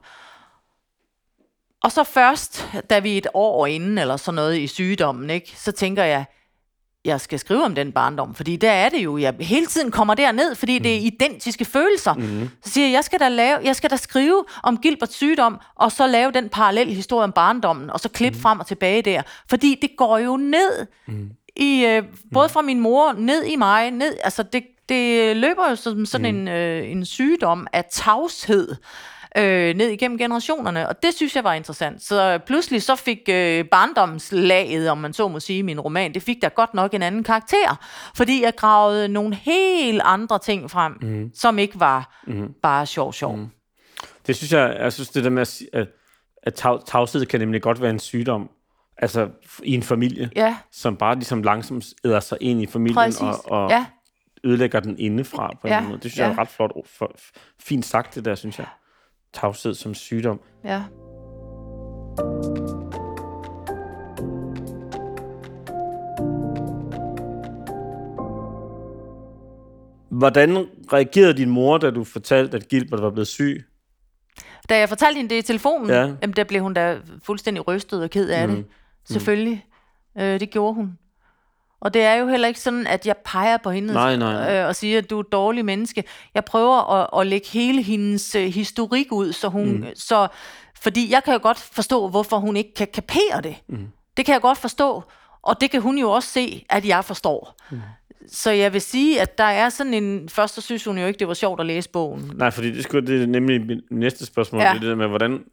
[1.83, 5.71] og så først, da vi et år inden, eller sådan noget i sygdommen, ikke, så
[5.71, 6.25] tænker jeg,
[7.09, 10.13] jeg skal skrive om den barndom, fordi der er det jo, jeg hele tiden kommer
[10.13, 10.83] derned, fordi mm.
[10.83, 12.13] det er identiske følelser.
[12.13, 12.49] Mm.
[12.63, 15.91] Så siger jeg, jeg skal, da lave, jeg skal da skrive om Gilberts sygdom, og
[15.91, 18.41] så lave den parallel historie om barndommen, og så klippe mm.
[18.41, 19.21] frem og tilbage der.
[19.49, 21.29] Fordi det går jo ned, mm.
[21.55, 25.75] i, øh, både fra min mor, ned i mig, ned, altså det, det løber jo
[25.75, 26.39] som sådan mm.
[26.39, 28.75] en, øh, en sygdom af tavshed,
[29.37, 32.03] øh, ned igennem generationerne, og det synes jeg var interessant.
[32.03, 36.41] Så pludselig så fik øh, barndomslaget, om man så må sige, min roman, det fik
[36.41, 41.31] der godt nok en anden karakter, fordi jeg gravede nogle helt andre ting frem, mm.
[41.35, 42.53] som ikke var mm.
[42.63, 43.35] bare sjov sjov.
[43.35, 43.47] Mm.
[44.27, 45.87] Det synes jeg, jeg synes det der med, at, at,
[46.43, 48.49] at tav, tavshed kan nemlig godt være en sygdom,
[48.97, 49.29] altså
[49.63, 53.21] i en familie, Ja, som bare ligesom langsomt æder sig ind i familien præcis.
[53.21, 53.85] og, og ja,
[54.43, 55.87] ødelægger den indefra på en Ja, ja.
[55.87, 55.99] måde.
[55.99, 56.41] Det synes jeg er ja.
[56.41, 57.15] ret flot, for,
[57.59, 58.67] fint sagt det der, synes jeg.
[59.33, 60.39] Tavshed som sygdom.
[60.63, 60.83] ja.
[70.09, 73.63] Hvordan reagerede din mor, da du fortalte, at Gilbert var blevet syg?
[74.69, 75.95] Da jeg fortalte hende det i telefonen, Ja.
[76.01, 76.13] ja.
[76.21, 78.55] jamen, der blev hun da fuldstændig rystet og ked af mm.
[78.55, 78.65] det.
[79.05, 79.65] Selvfølgelig.
[80.17, 80.97] Øh, det gjorde hun.
[81.81, 84.61] Og det er jo heller ikke sådan, at jeg peger på hende Nej, nej, nej.
[84.61, 86.03] Øh, og siger, at du er et dårligt menneske.
[86.35, 89.85] Jeg prøver at, at lægge hele hendes øh, historik ud, så hun, mm.
[89.95, 90.27] så,
[90.81, 93.55] fordi jeg kan jo godt forstå, hvorfor hun ikke kan kapere det.
[93.67, 93.87] Mm.
[94.17, 95.03] Det kan jeg godt forstå,
[95.41, 97.55] og det kan hun jo også se, at jeg forstår.
[97.71, 97.81] Mm.
[98.31, 100.29] Så jeg vil sige, at der er sådan en...
[100.29, 102.31] Først så synes hun jo ikke, det var sjovt at læse bogen.
[102.35, 104.73] Nej, fordi det, skulle, det er nemlig mit næste spørgsmål, Ja.
[104.73, 105.43] det der med, hvordan,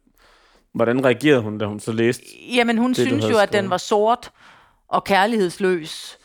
[0.73, 2.23] hvordan reagerede hun, da hun så læste?
[2.55, 4.31] Jamen, hun det, synes jo, at den var sort
[4.89, 6.17] og kærlighedsløs.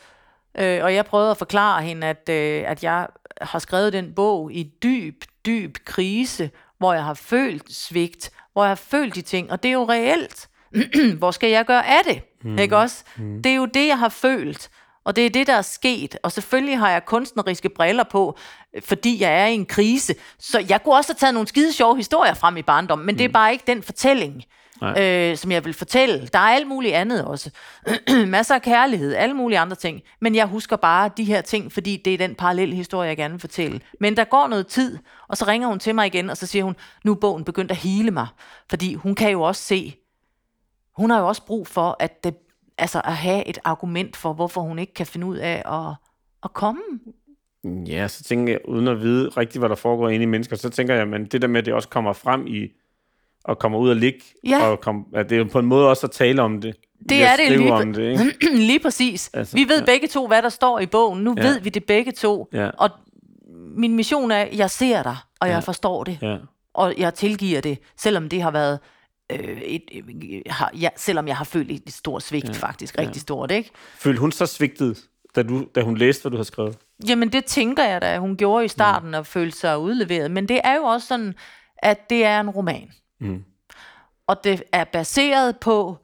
[0.57, 3.07] Øh, og jeg prøvede at forklare hende, at, øh, at jeg
[3.41, 8.69] har skrevet den bog i dyb, dyb krise, hvor jeg har følt svigt, hvor jeg
[8.69, 10.49] har følt de ting, og det er jo reelt.
[11.19, 12.21] hvor skal jeg gøre af det?
[12.43, 12.57] Mm.
[12.57, 13.03] Ikke også?
[13.17, 13.41] Mm.
[13.41, 14.69] Det er jo det, jeg har følt.
[15.05, 16.17] Og det er det, der er sket.
[16.23, 18.37] Og selvfølgelig har jeg kunstneriske briller på,
[18.85, 20.15] fordi jeg er i en krise.
[20.39, 23.17] Så jeg kunne også have taget nogle skide sjove historier frem i barndommen, men mm.
[23.17, 24.43] det er bare ikke den fortælling,
[24.83, 26.27] øh, som jeg vil fortælle.
[26.33, 27.49] Der er alt muligt andet også.
[28.27, 30.01] Masser af kærlighed, alle mulige andre ting.
[30.21, 33.33] Men jeg husker bare de her ting, fordi det er den parallelle historie, jeg gerne
[33.33, 33.81] vil fortælle.
[33.99, 36.63] Men der går noget tid, og så ringer hun til mig igen, og så siger
[36.63, 38.27] hun, nu er bogen begyndt at hele mig.
[38.69, 39.95] Fordi hun kan jo også se,
[40.97, 42.35] hun har jo også brug for, at det,
[42.77, 45.95] altså at have et argument for, hvorfor hun ikke kan finde ud af at,
[46.43, 46.81] at komme.
[47.63, 50.69] Ja, så tænker jeg, uden at vide rigtigt, hvad der foregår inde i mennesker, så
[50.69, 52.67] tænker jeg, men det der med, at det også kommer frem i,
[53.43, 54.67] og kommer ud og ligge, Ja.
[54.67, 56.75] og kom, at det er jo på en måde også at tale om det.
[57.09, 58.55] Det er det lige, om det, ikke?
[58.69, 59.29] lige præcis.
[59.33, 59.85] Altså, vi ved ja.
[59.85, 61.23] begge to, hvad der står i bogen.
[61.23, 61.43] Nu Ja.
[61.43, 61.49] ja.
[61.49, 62.47] ved vi det begge to.
[62.53, 62.69] Ja.
[62.77, 62.89] Og
[63.77, 65.59] min mission er, at jeg ser dig, og jeg Ja.
[65.59, 66.17] forstår det.
[66.21, 66.37] Ja.
[66.73, 68.79] Og jeg tilgiver det, selvom det har været
[69.31, 73.15] øh, et, øh, har, ja, selvom jeg har følt et stort svigt, ja, faktisk, rigtig
[73.15, 73.19] ja.
[73.19, 73.69] stort, ikke?
[73.97, 74.97] Følte hun så svigtet,
[75.35, 76.77] da, du, da hun læste, hvad du har skrevet?
[77.07, 79.13] Jamen, det tænker jeg da, hun gjorde i starten, mm.
[79.13, 80.31] og følte sig udleveret.
[80.31, 81.33] Men det er jo også sådan,
[81.77, 82.89] at det er en roman.
[83.23, 83.43] Mm.
[84.27, 85.97] Og det er baseret på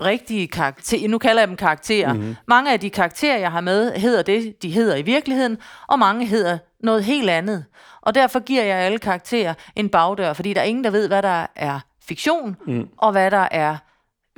[0.00, 1.08] rigtige karakterer.
[1.08, 2.12] Nu kalder jeg dem karakterer.
[2.12, 2.36] Mm-hmm.
[2.48, 6.26] Mange af de karakterer, jeg har med, hedder det, de hedder i virkeligheden, og mange
[6.26, 7.64] hedder noget helt andet.
[8.00, 11.22] Og derfor giver jeg alle karakterer en bagdør, fordi der er ingen, der ved, hvad
[11.22, 12.88] der er fiktion, mm.
[12.98, 13.76] og hvad der er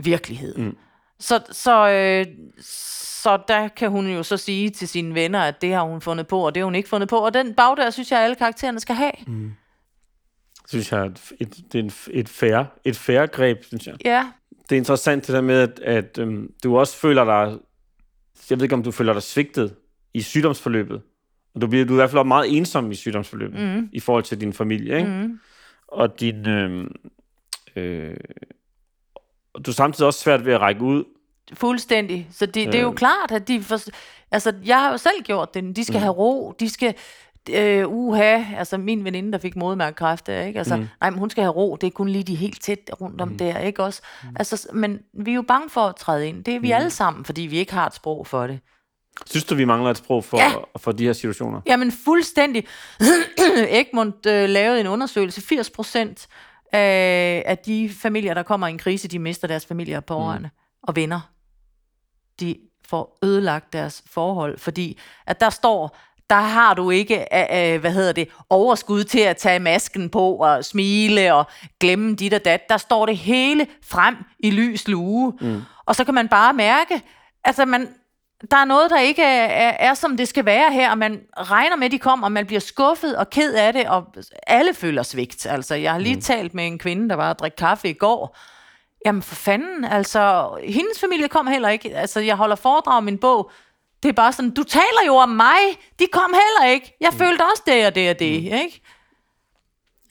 [0.02, 0.56] virkelighed.
[0.56, 0.76] Mm.
[1.18, 2.26] Så, så, øh,
[3.22, 6.26] så der kan hun jo så sige til sine venner, at det har hun fundet
[6.26, 7.16] på, og det har hun ikke fundet på.
[7.16, 9.12] Og den bagdør, synes jeg, alle karaktererne skal have.
[9.26, 9.52] Mm.
[10.68, 13.94] Synes jeg, et, et, det er en, et færre, et færre greb, synes jeg.
[14.04, 14.26] Ja.
[14.70, 17.58] Det er interessant det der med, at, at øhm, du også føler dig,
[18.50, 19.74] jeg ved ikke, om du føler dig svigtet
[20.14, 21.02] i sygdomsforløbet.
[21.54, 23.88] Og du bliver du er i hvert fald meget ensom i sygdomsforløbet, mm.
[23.92, 25.10] i forhold til din familie, ikke?
[25.10, 25.40] Mm.
[25.88, 26.94] Og din, øhm,
[27.76, 28.16] øh,
[29.66, 31.04] du er samtidig også svært ved at række ud.
[31.52, 32.28] Fuldstændig.
[32.30, 32.96] Så det, det er jo øh.
[32.96, 33.62] klart, at de...
[33.62, 33.78] For,
[34.30, 35.76] altså, jeg har jo selv gjort det.
[35.76, 36.02] De skal mm.
[36.02, 36.52] have ro.
[36.60, 36.94] De skal...
[37.50, 40.58] Øh, uha, altså min veninde, der fik modmærkekræft, ikke?
[40.58, 40.88] Altså, mm.
[41.00, 43.28] nej, men hun skal have ro, det er kun lige de helt tæt rundt om
[43.28, 43.38] mm.
[43.38, 44.02] der, ikke også?
[44.22, 44.28] Mm.
[44.38, 46.44] Altså, men vi er jo bange for at træde ind.
[46.44, 46.74] Det er vi mm.
[46.74, 48.60] alle sammen, fordi vi ikke har et sprog for det.
[49.26, 50.52] Synes du, vi mangler et sprog for, ja.
[50.76, 51.60] for de her situationer?
[51.66, 52.66] Jamen fuldstændig.
[53.68, 55.40] Egmont øh, lavede en undersøgelse.
[55.40, 56.28] 80 procent
[56.72, 60.50] af, af de familier, der kommer i en krise, de mister deres familier på årene
[60.54, 60.78] mm.
[60.82, 61.30] og venner.
[62.40, 62.56] De
[62.88, 65.96] får ødelagt deres forhold, fordi at der står,
[66.30, 67.26] der har du ikke,
[67.80, 71.46] hvad hedder det, overskud til at tage masken på og smile og
[71.80, 72.68] glemme dit og dat.
[72.68, 75.32] Der står det hele frem i lys lue.
[75.40, 75.62] Mm.
[75.86, 77.02] Og så kan man bare mærke,
[77.44, 77.88] altså man,
[78.50, 81.20] der er noget, der ikke er, er, er, som det skal være her, og man
[81.36, 84.04] regner med, at de kommer, og man bliver skuffet og ked af det, og
[84.46, 85.46] alle føler svigt.
[85.46, 86.20] Altså, jeg har lige mm.
[86.20, 88.36] talt med en kvinde, der var at drikke kaffe i går.
[89.06, 91.96] Jamen for fanden, altså, hendes familie kom heller ikke.
[91.96, 93.50] Altså, jeg holder foredrag om min bog.
[94.06, 95.58] Det er bare sådan, du taler jo om mig.
[95.98, 96.96] De kom heller ikke.
[97.00, 97.18] Jeg mm.
[97.18, 98.58] følte også det og det og det, mm.
[98.58, 98.80] ikke?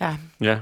[0.01, 0.15] Ja.
[0.41, 0.57] Ja.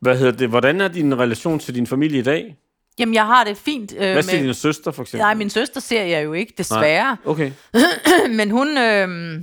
[0.00, 0.48] Hvad hedder det?
[0.48, 2.56] Hvordan er din relation til din familie i dag?
[2.98, 3.92] Jamen, jeg har det fint.
[3.92, 4.44] Øh, Hvad siger med...
[4.44, 5.22] din søster, for eksempel?
[5.22, 7.16] Nej, min søster ser jeg jo ikke, desværre.
[7.24, 7.32] Nej.
[7.32, 7.52] Okay.
[8.38, 8.78] Men hun...
[8.78, 9.40] Øh,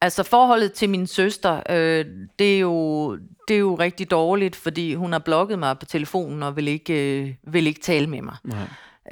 [0.00, 2.04] altså, forholdet til min søster, øh,
[2.38, 3.16] det, er jo,
[3.48, 7.20] det er jo rigtig dårligt, fordi hun har blokket mig på telefonen og vil ikke,
[7.20, 8.36] øh, vil ikke tale med mig.
[8.44, 8.58] Nej.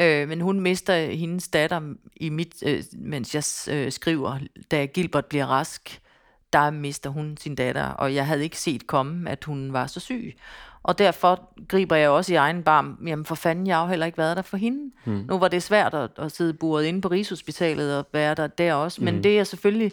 [0.01, 1.81] Øh, men hun mister hendes datter,
[2.17, 4.39] i mit, øh, mens jeg øh, skriver,
[4.71, 6.01] da Gilbert bliver rask,
[6.53, 10.01] der mister hun sin datter, og jeg havde ikke set komme, at hun var så
[10.01, 10.37] syg.
[10.83, 12.99] Og derfor griber jeg også i egen barm.
[13.07, 14.93] Jamen for fanden, jeg har jo heller ikke været der for hende.
[15.05, 15.25] Mm.
[15.29, 18.75] Nu var det svært at, at sidde buret inde på Rigshospitalet og være der der
[18.75, 19.05] også.
[19.05, 19.23] Men mm.
[19.23, 19.93] det er jeg selvfølgelig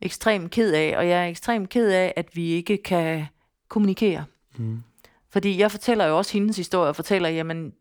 [0.00, 0.94] ekstremt ked af.
[0.96, 3.26] Og jeg er ekstremt ked af, at vi ikke kan
[3.68, 4.24] kommunikere.
[4.56, 4.82] Mm.
[5.30, 7.72] Fordi jeg fortæller jo også hendes historie og fortæller, jamen,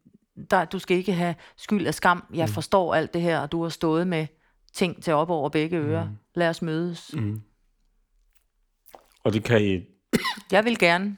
[0.51, 2.23] der, du skal ikke have skyld af skam.
[2.33, 2.53] Jeg mm.
[2.53, 4.27] forstår alt det her, og du har stået med
[4.73, 6.05] ting til op over begge ører.
[6.05, 6.17] Mm.
[6.35, 7.11] Lad os mødes.
[7.13, 7.41] Mm.
[9.23, 9.81] Og det kan I...
[10.51, 11.17] Jeg vil gerne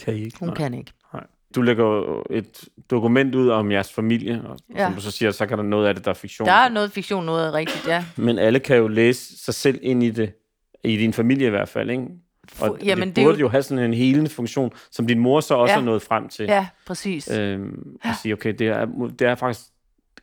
[0.00, 0.38] kan I ikke?
[0.38, 0.56] Hun Nej.
[0.56, 0.92] kan ikke.
[1.12, 1.26] Nej.
[1.54, 4.86] Du lægger et dokument ud om jeres familie, og ja.
[4.86, 6.46] som du så siger, så kan der noget af det, der er fiktion.
[6.48, 8.04] Der er noget fiktion, noget er rigtigt, ja.
[8.16, 10.32] Men alle kan jo læse sig selv ind i det,
[10.84, 12.06] i din familie i hvert fald, ikke?
[12.60, 13.46] Og Jamen, det, det burde jo...
[13.46, 15.80] jo have sådan en helende funktion, som din mor så også ja.
[15.80, 16.44] er nået frem til.
[16.44, 17.30] Ja, præcis.
[17.30, 18.86] Øhm, at sige, okay, det er,
[19.18, 19.60] det er faktisk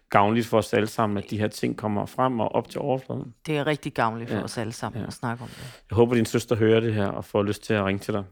[0.10, 3.34] gavnligt for os alle sammen, at de her ting kommer frem og op til overfladen.
[3.46, 4.44] Det er rigtig gavnligt for ja.
[4.44, 5.08] os alle sammen ja.
[5.08, 5.82] at snakke om det.
[5.90, 8.24] Jeg håber, din søster hører det her og får lyst til at ringe til dig.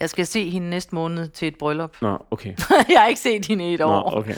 [0.00, 1.96] Jeg skal se hende næste måned til et bryllup.
[2.02, 2.54] Nå, okay.
[2.88, 4.14] jeg har ikke set hende i et Nå, år.
[4.16, 4.34] okay.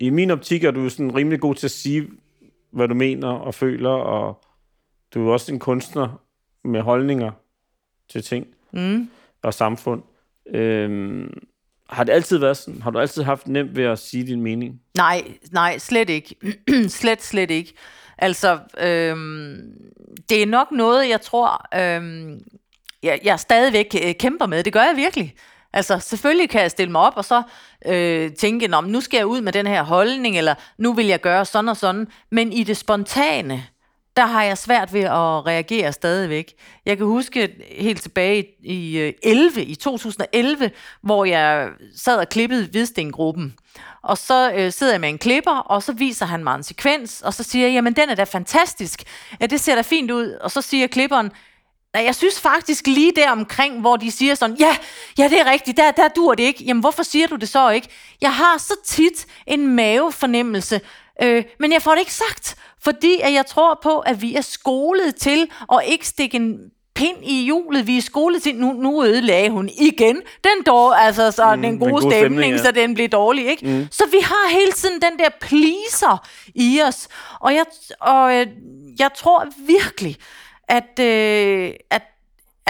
[0.00, 2.08] I min optik er du sådan rimelig god til at sige,
[2.70, 4.44] hvad du mener og føler, og
[5.14, 6.20] du er også en kunstner
[6.64, 7.30] med holdninger
[8.08, 9.10] til ting mm.
[9.42, 10.02] og samfund.
[10.54, 11.32] Øhm,
[11.88, 12.82] har det altid været sådan?
[12.82, 14.80] Har du altid haft nemt ved at sige din mening?
[14.96, 16.36] Nej, nej, slet ikke.
[17.00, 17.74] slet, slet ikke.
[18.18, 19.58] Altså, øhm,
[20.28, 22.40] det er nok noget, jeg tror, øhm,
[23.02, 24.62] jeg, jeg stadigvæk øh, kæmper med.
[24.62, 25.34] Det gør jeg virkelig.
[25.72, 27.42] Altså, selvfølgelig kan jeg stille mig op og så
[27.86, 31.20] øh, tænke, Nå, nu skal jeg ud med den her holdning, eller nu vil jeg
[31.20, 32.08] gøre sådan og sådan.
[32.30, 33.66] Men i det spontane,
[34.16, 36.52] der har jeg svært ved at reagere stadigvæk.
[36.86, 40.70] Jeg kan huske helt tilbage i 11, i øh, 2011,
[41.02, 43.54] hvor jeg sad og klippede Hvidstengruppen.
[44.02, 47.22] Og så øh, sidder jeg med en klipper, og så viser han mig en sekvens,
[47.22, 49.02] og så siger jeg, jamen den er da fantastisk.
[49.40, 50.30] Ja, det ser da fint ud.
[50.40, 51.30] Og så siger klipperen,
[51.94, 54.76] Nej, jeg synes faktisk lige der omkring, hvor de siger sådan, ja,
[55.18, 56.64] ja, det er rigtigt, der, der dur det ikke.
[56.64, 57.88] Jamen, hvorfor siger du det så ikke?
[58.20, 60.80] Jeg har så tit en mavefornemmelse,
[61.22, 64.40] Øh, men jeg får det ikke sagt, fordi at jeg tror på, at vi er
[64.40, 66.58] skolet til at ikke stikke en
[66.94, 67.86] pind i hjulet.
[67.86, 71.78] Vi er skolet til, nu, nu ødelagde hun igen den dår, altså så mm, den
[71.78, 72.62] gode, gode stemning, stemning, ja.
[72.62, 73.66] så den bliver dårlig, ikke?
[73.66, 73.88] Mm.
[73.90, 77.08] Så vi har hele tiden den der pleaser i os,
[77.40, 77.64] og jeg,
[78.00, 78.46] og, øh,
[78.98, 80.16] jeg tror virkelig,
[80.70, 82.02] at, øh, at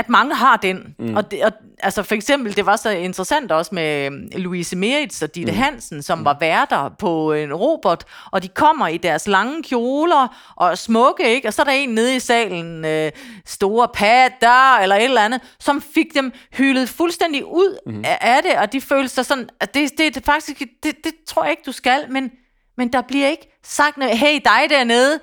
[0.00, 0.94] at mange har den.
[0.98, 1.16] Mm.
[1.16, 5.22] Og, det, og altså for eksempel, det var så interessant også med øhm, Louise Meritz
[5.22, 5.58] og Ditte mm.
[5.58, 6.24] Hansen, som mm.
[6.24, 11.34] var værter på en robot, og de kommer i deres lange kjoler og er smukke,
[11.34, 11.48] ikke?
[11.48, 13.12] Og så er der en nede i salen, øh,
[13.46, 18.04] store patter eller et eller andet, som fik dem hyldet fuldstændig ud mm.
[18.04, 21.12] af, af det, og de følte sig sådan, at det, det, det faktisk, det, det
[21.28, 22.30] tror jeg ikke, du skal, men,
[22.76, 25.20] men der bliver ikke sagt noget, hey dig dernede,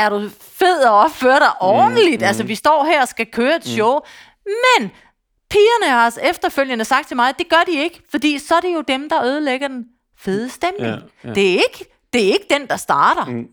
[0.00, 2.20] er du fed og opfører dig ordentligt?
[2.20, 2.26] Mm, mm.
[2.26, 3.98] Altså, vi står her og skal køre et show.
[4.46, 4.52] Mm.
[4.78, 4.90] Men
[5.50, 8.74] pigerne har efterfølgende sagt til mig, at det gør de ikke, fordi så er det
[8.74, 9.84] jo dem, der ødelægger den
[10.18, 10.94] fede stemning.
[11.24, 11.34] Ja, ja.
[11.34, 13.24] Det, er ikke, det er ikke den, der starter.
[13.24, 13.48] Mm.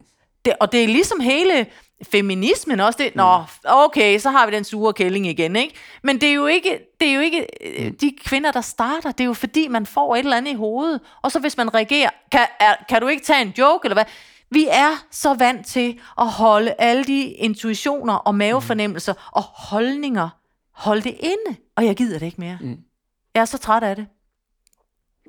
[0.45, 1.65] Det, og det er ligesom hele
[2.11, 2.97] feminismen også.
[2.97, 3.17] Det, mm.
[3.17, 5.75] Nå, okay, så har vi den sure kælling igen, ikke?
[6.03, 7.47] Men det er jo ikke, det er jo ikke
[7.79, 7.97] mm.
[7.97, 9.11] de kvinder, der starter.
[9.11, 11.01] Det er jo fordi, man får et eller andet i hovedet.
[11.21, 14.05] Og så hvis man reagerer, kan, er, kan du ikke tage en joke, eller hvad?
[14.51, 19.19] Vi er så vant til at holde alle de intuitioner og mavefornemmelser mm.
[19.31, 20.29] og holdninger,
[20.71, 22.57] holde det inde, og jeg gider det ikke mere.
[22.61, 22.77] Mm.
[23.33, 24.07] Jeg er så træt af det.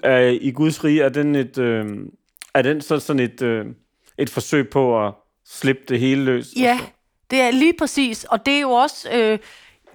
[0.06, 1.86] Uh, I Guds rige, er den, et, øh,
[2.54, 3.66] er den så sådan et, øh,
[4.18, 5.14] et forsøg på at
[5.46, 6.46] slippe det hele løs?
[6.56, 6.80] Ja,
[7.30, 9.10] det er lige præcis, og det er jo også...
[9.12, 9.38] Øh,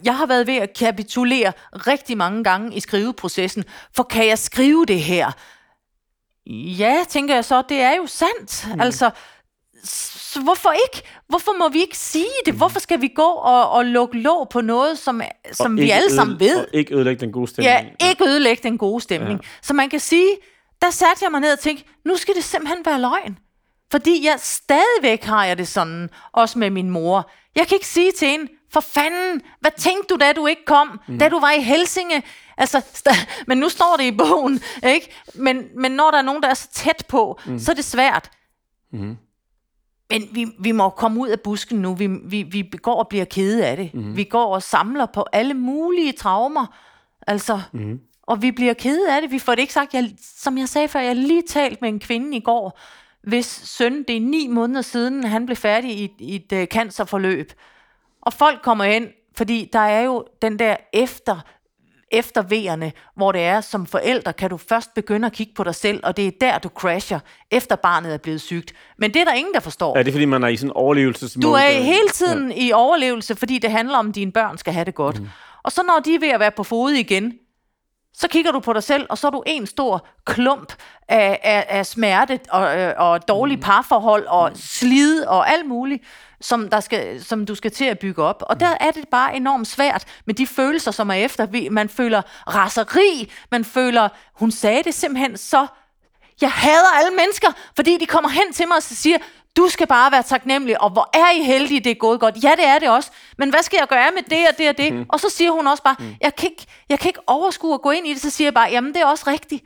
[0.06, 3.64] jeg har været ved at kapitulere rigtig mange gange i skriveprocessen,
[3.96, 5.32] for kan jeg skrive det her?
[6.52, 8.68] Ja, tænker jeg så, det er jo sandt.
[8.74, 8.82] Mm.
[8.82, 9.10] Altså,
[9.84, 11.08] så hvorfor ikke?
[11.28, 12.54] Hvorfor må vi ikke sige det?
[12.54, 12.58] Mm.
[12.58, 16.40] Hvorfor skal vi gå og, og lukke låg på noget, som, som vi alle sammen
[16.40, 16.58] ved?
[16.58, 17.96] Og ikke ødelægge den gode stemning.
[18.02, 19.40] Ja, ikke ødelægge den gode stemning.
[19.44, 19.48] Ja.
[19.62, 20.30] Så man kan sige,
[20.82, 23.38] der satte jeg mig ned og tænkte, nu skal det simpelthen være løgn.
[23.92, 27.32] Fordi jeg stadigvæk har jeg det sådan, også med min mor.
[27.56, 31.00] Jeg kan ikke sige til hende, for fanden, hvad tænkte du, da du ikke kom?
[31.08, 31.20] Mm.
[31.20, 32.24] Da du var i Helsinge?
[32.58, 32.82] Altså,
[33.48, 35.14] men nu står det i bogen, ikke?
[35.36, 37.60] Men, men når der er nogen, der er så tæt på, mm.
[37.60, 38.32] så er det svært.
[38.92, 39.18] Mm.
[40.10, 41.94] Men vi, vi må komme ud af busken nu.
[41.94, 43.94] Vi, vi, vi går og bliver kede af det.
[43.94, 44.18] Mm.
[44.18, 46.66] Vi går og samler på alle mulige traumer.
[47.28, 48.00] Altså, mm.
[48.24, 49.32] og vi bliver kede af det.
[49.32, 49.94] Vi får det ikke sagt.
[49.94, 52.80] Jeg, som jeg sagde før, jeg lige talt med en kvinde i går,
[53.24, 57.54] hvis søn, det er ni måneder siden, han blev færdig i, i et uh, cancerforløb.
[58.22, 61.40] Og folk kommer ind, fordi der er jo den der efter
[62.14, 65.76] efter V'erne, hvor det er, som forældre kan du først begynde at kigge på dig
[65.76, 67.20] selv, og det er der, du crasher,
[67.52, 68.74] efter barnet er blevet sygt.
[68.98, 69.98] Men det er der ingen, der forstår.
[69.98, 71.48] Er det, fordi man er i sådan en overlevelsesmode?
[71.48, 72.58] Du er hele tiden ja.
[72.58, 75.20] i overlevelse, fordi det handler om, at dine børn skal have det godt.
[75.20, 75.30] Mm.
[75.64, 77.34] Og så når de er ved at være på fod igen,
[78.14, 80.74] så kigger du på dig selv, og så er du en stor klump
[81.08, 83.64] af, af, af smerte og, øh, og dårlige mm.
[83.64, 86.04] parforhold og slid og alt muligt
[86.44, 88.44] som, der skal, som du skal til at bygge op.
[88.48, 91.70] Og der er det bare enormt svært med de følelser, som er efter.
[91.72, 95.68] Man føler raseri, man føler, hun sagde det simpelthen så,
[96.42, 99.18] jeg hader alle mennesker, fordi de kommer hen til mig og siger,
[99.58, 102.44] du skal bare være taknemmelig, og hvor er I heldige, det er gået godt.
[102.44, 103.12] Ja, det er det også.
[103.38, 104.94] Men hvad skal jeg gøre med det og det og det?
[104.94, 105.06] Mm.
[105.10, 106.16] Og så siger hun også bare, mm.
[106.22, 108.22] jeg, kan ikke, jeg kan ikke overskue at gå ind i det.
[108.22, 109.64] Så siger jeg bare, jamen det er også rigtigt.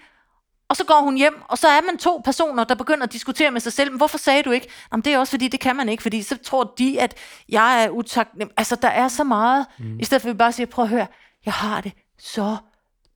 [0.69, 3.51] Og så går hun hjem, og så er man to personer, der begynder at diskutere
[3.51, 3.91] med sig selv.
[3.91, 4.67] Men hvorfor sagde du ikke?
[4.91, 7.15] Jamen, det er også fordi, det kan man ikke, fordi så tror de, at
[7.49, 8.53] jeg er utaknemmelig.
[8.57, 9.65] Altså, der er så meget.
[9.79, 9.99] Mm.
[9.99, 11.07] I stedet for at vi bare siger, prøv at høre,
[11.45, 12.57] jeg har det så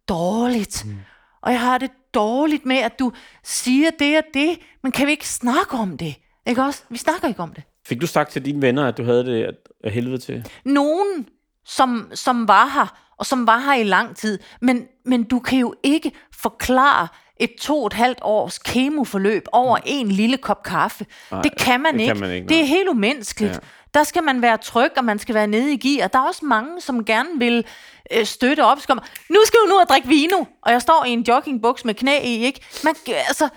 [0.09, 0.85] dårligt.
[0.85, 0.97] Mm.
[1.41, 3.11] Og jeg har det dårligt med, at du
[3.43, 6.15] siger det og det, men kan vi ikke snakke om det?
[6.47, 6.83] Ikke også?
[6.89, 7.63] Vi snakker ikke om det.
[7.87, 10.45] Fik du sagt til dine venner, at du havde det af helvede til?
[10.65, 11.27] Nogen,
[11.65, 14.39] som, som var her, og som var her i lang tid.
[14.61, 17.07] Men, men du kan jo ikke forklare
[17.41, 19.83] et to og et halvt års kemoforløb over mm.
[19.85, 21.05] en lille kop kaffe.
[21.31, 22.13] Nej, det kan man, det ikke.
[22.13, 22.47] Kan man ikke.
[22.47, 23.53] Det er helt umenneskeligt.
[23.53, 23.59] Ja.
[23.93, 26.07] Der skal man være tryg, og man skal være nede i gear.
[26.07, 27.65] Der er også mange, som gerne vil
[28.11, 28.79] øh, støtte op.
[28.79, 31.85] Skal man, nu skal du nu og drikke vino, og jeg står i en joggingbuks
[31.85, 32.45] med knæ i.
[32.45, 32.61] Ikke?
[32.83, 33.49] Man, altså,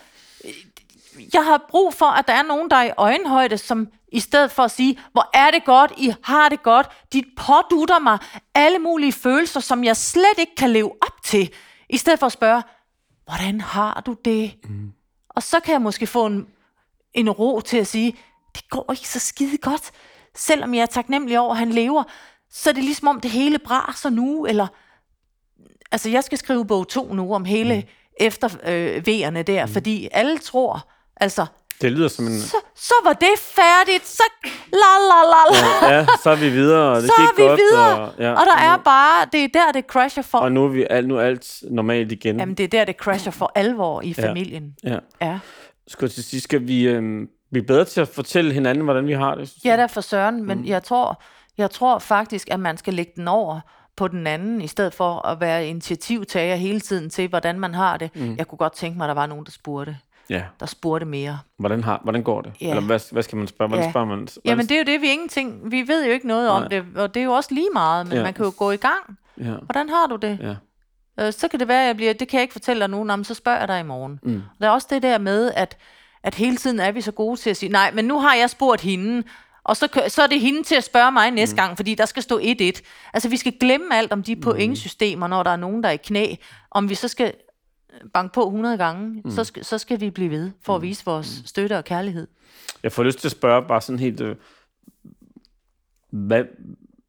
[1.35, 4.51] jeg har brug for, at der er nogen, der er i øjenhøjde, som i stedet
[4.51, 8.19] for at sige, hvor er det godt, I har det godt, de pådutter mig
[8.55, 11.51] alle mulige følelser, som jeg slet ikke kan leve op til.
[11.89, 12.63] I stedet for at spørge,
[13.25, 14.55] hvordan har du det?
[14.65, 14.93] Mm.
[15.29, 16.47] Og så kan jeg måske få en,
[17.15, 18.17] en ro til at sige,
[18.55, 19.91] det går ikke så skide godt.
[20.35, 22.05] Selvom jeg er taknemmelig over, at han lever,
[22.51, 24.67] så er det ligesom om det hele braser nu, eller...
[25.93, 27.87] Altså, jeg skal skrive bog to nu om hele mm.
[28.21, 29.73] efter øh, V'erne der, mm.
[29.73, 31.47] fordi alle tror, altså,
[31.81, 32.41] det lyder som en...
[32.41, 34.07] Så, så var det færdigt.
[34.07, 34.23] Så
[34.73, 35.97] la la la la.
[35.97, 37.61] Ja, så er vi videre, og det så er vi godt.
[37.61, 38.01] videre.
[38.01, 40.39] Og, ja, og der er bare, det er der, det crasher for...
[40.39, 42.39] Og nu er, vi, nu er alt normalt igen.
[42.39, 44.75] Jamen, det er der, det crasher for alvor i familien.
[44.85, 44.91] Ja.
[44.91, 45.27] ja.
[45.27, 45.39] ja.
[45.89, 49.13] Skal til sidst, skal vi, øhm, vi er bedre til at fortælle hinanden, hvordan vi
[49.13, 49.53] har det.
[49.65, 49.79] Ja, jeg.
[49.79, 50.65] der for søren, men mm.
[50.65, 51.23] jeg, tror,
[51.59, 53.61] jeg tror faktisk, at man skal lægge den over
[53.97, 57.97] på den anden, i stedet for at være initiativtager hele tiden til, hvordan man har
[57.97, 58.17] det.
[58.17, 58.37] Mm.
[58.37, 59.97] Jeg kunne godt tænke mig, at der var nogen, der spurgte.
[60.31, 61.39] Ja, Der spurgte mere.
[61.59, 62.53] hvordan, har, hvordan går det?
[62.61, 62.69] Ja.
[62.71, 63.69] Eller hvad, hvad skal man spørge?
[63.69, 63.91] Hvordan Ja.
[63.91, 64.19] spørger man?
[64.19, 65.71] Hvordan, Jamen, det er jo det, vi ingenting...
[65.71, 66.69] Vi ved jo ikke noget om Nej.
[66.69, 68.23] det, og det er jo også lige meget, men Ja.
[68.23, 69.19] man kan jo gå i gang.
[69.39, 70.39] Ja, Hvordan har du det?
[70.43, 71.27] ja.
[71.27, 73.05] Øh, så kan det være, at jeg bliver, det kan jeg ikke fortælle dig nu,
[73.05, 74.21] men så spørger jeg dig i morgen.
[74.23, 74.43] Mm.
[74.61, 75.77] Der er også det der med, at,
[76.23, 78.51] at hele tiden er vi så gode til at sige, nej, men nu har jeg
[78.51, 79.23] spurgt hende,
[79.65, 81.57] og så, så er det hende til at spørge mig næste mm.
[81.57, 82.81] gang, fordi der skal stå 1-1.
[83.15, 85.97] Altså, vi skal glemme alt om de pointsystemer, når der er nogen, der er i
[85.97, 86.35] knæ.
[86.71, 87.33] Om vi så skal
[88.13, 89.31] banke på 100 gange, mm.
[89.31, 92.27] så, skal, så skal vi blive ved for at vise vores støtte og kærlighed.
[92.83, 94.37] Jeg får lyst til at spørge bare sådan helt, øh,
[96.11, 96.45] hvad,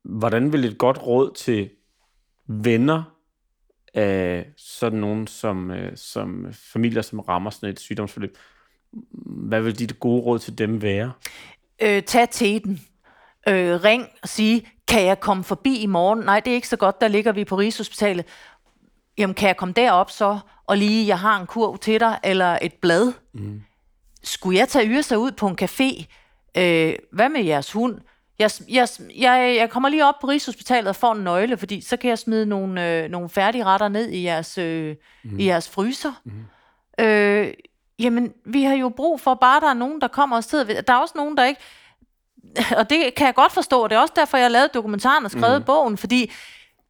[0.03, 1.69] hvordan vil et godt råd til
[2.47, 3.03] venner
[3.93, 8.37] af sådan nogen som, øh, som familier, som rammer sådan et sygdomsforløb,
[9.25, 11.11] hvad vil dit gode råd til dem være?
[11.81, 12.81] øh, tag teten.
[13.47, 16.19] Øh, ring og sige, kan jeg komme forbi i morgen?
[16.19, 18.25] Nej, det er ikke så godt, der ligger vi på Rigshospitalet.
[19.17, 22.57] Jamen, kan jeg komme derop så, og lige, jeg har en kurv til dig, eller
[22.61, 23.13] et blad?
[23.33, 23.61] Mm.
[24.23, 26.05] Skulle jeg tage Yrsa ud på en café?
[26.57, 27.99] Øh, hvad med jeres hund?
[28.39, 28.87] Jeg, jeg,
[29.17, 32.19] jeg, jeg kommer lige op på Rigshospitalet og får en nøgle, fordi så kan jeg
[32.19, 35.39] smide nogle, øh, nogle færdige retter ned i jeres, øh, mm.
[35.39, 36.11] i jeres fryser.
[36.23, 37.05] Mm.
[37.05, 37.53] Øh,
[37.99, 40.83] jamen, vi har jo brug for, bare der er nogen, der kommer og sidder ved.
[40.83, 41.61] Der er også nogen, der ikke...
[42.77, 45.31] Og det kan jeg godt forstå, og det er også derfor, jeg lavet dokumentaren og
[45.31, 45.65] skrevet mm.
[45.65, 46.31] bogen, fordi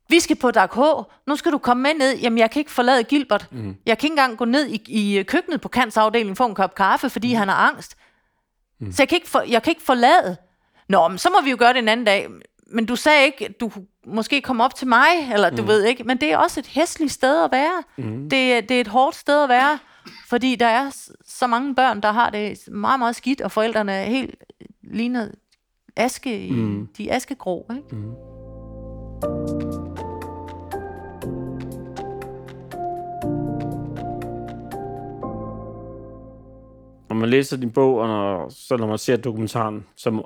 [0.10, 0.80] vi skal på Dark H,
[1.28, 2.18] nu skal du komme med ned.
[2.18, 3.48] Jamen, jeg kan ikke forlade Gilbert.
[3.52, 3.76] Mm.
[3.86, 4.82] Jeg kan ikke engang gå ned i,
[5.20, 7.38] i køkkenet på kansafdelingen og få en kop kaffe, fordi mm.
[7.38, 7.96] han har angst.
[8.80, 8.92] Mm.
[8.92, 10.38] Så jeg kan, ikke for, jeg kan ikke forlade.
[10.90, 12.28] Nå, men så må vi jo gøre det en anden dag.
[12.68, 13.72] Men du sagde ikke, at du
[14.08, 16.04] måske komme op til mig, eller du ved ikke.
[16.04, 17.84] Men det er også et hæsligt sted at være.
[17.98, 18.30] Mm.
[18.30, 19.80] Det, er- det er et hårdt sted at være,
[20.28, 24.06] fordi der er så mange børn, der har det meget, meget skidt, og forældrene er
[24.06, 24.36] helt
[24.84, 25.36] lignet
[25.96, 26.88] aske i mm.
[26.98, 27.66] de askegrå.
[27.76, 27.96] Ikke?
[27.96, 28.12] Mm.
[37.16, 40.26] Når man læser din bog, og når, så når man ser dokumentaren, som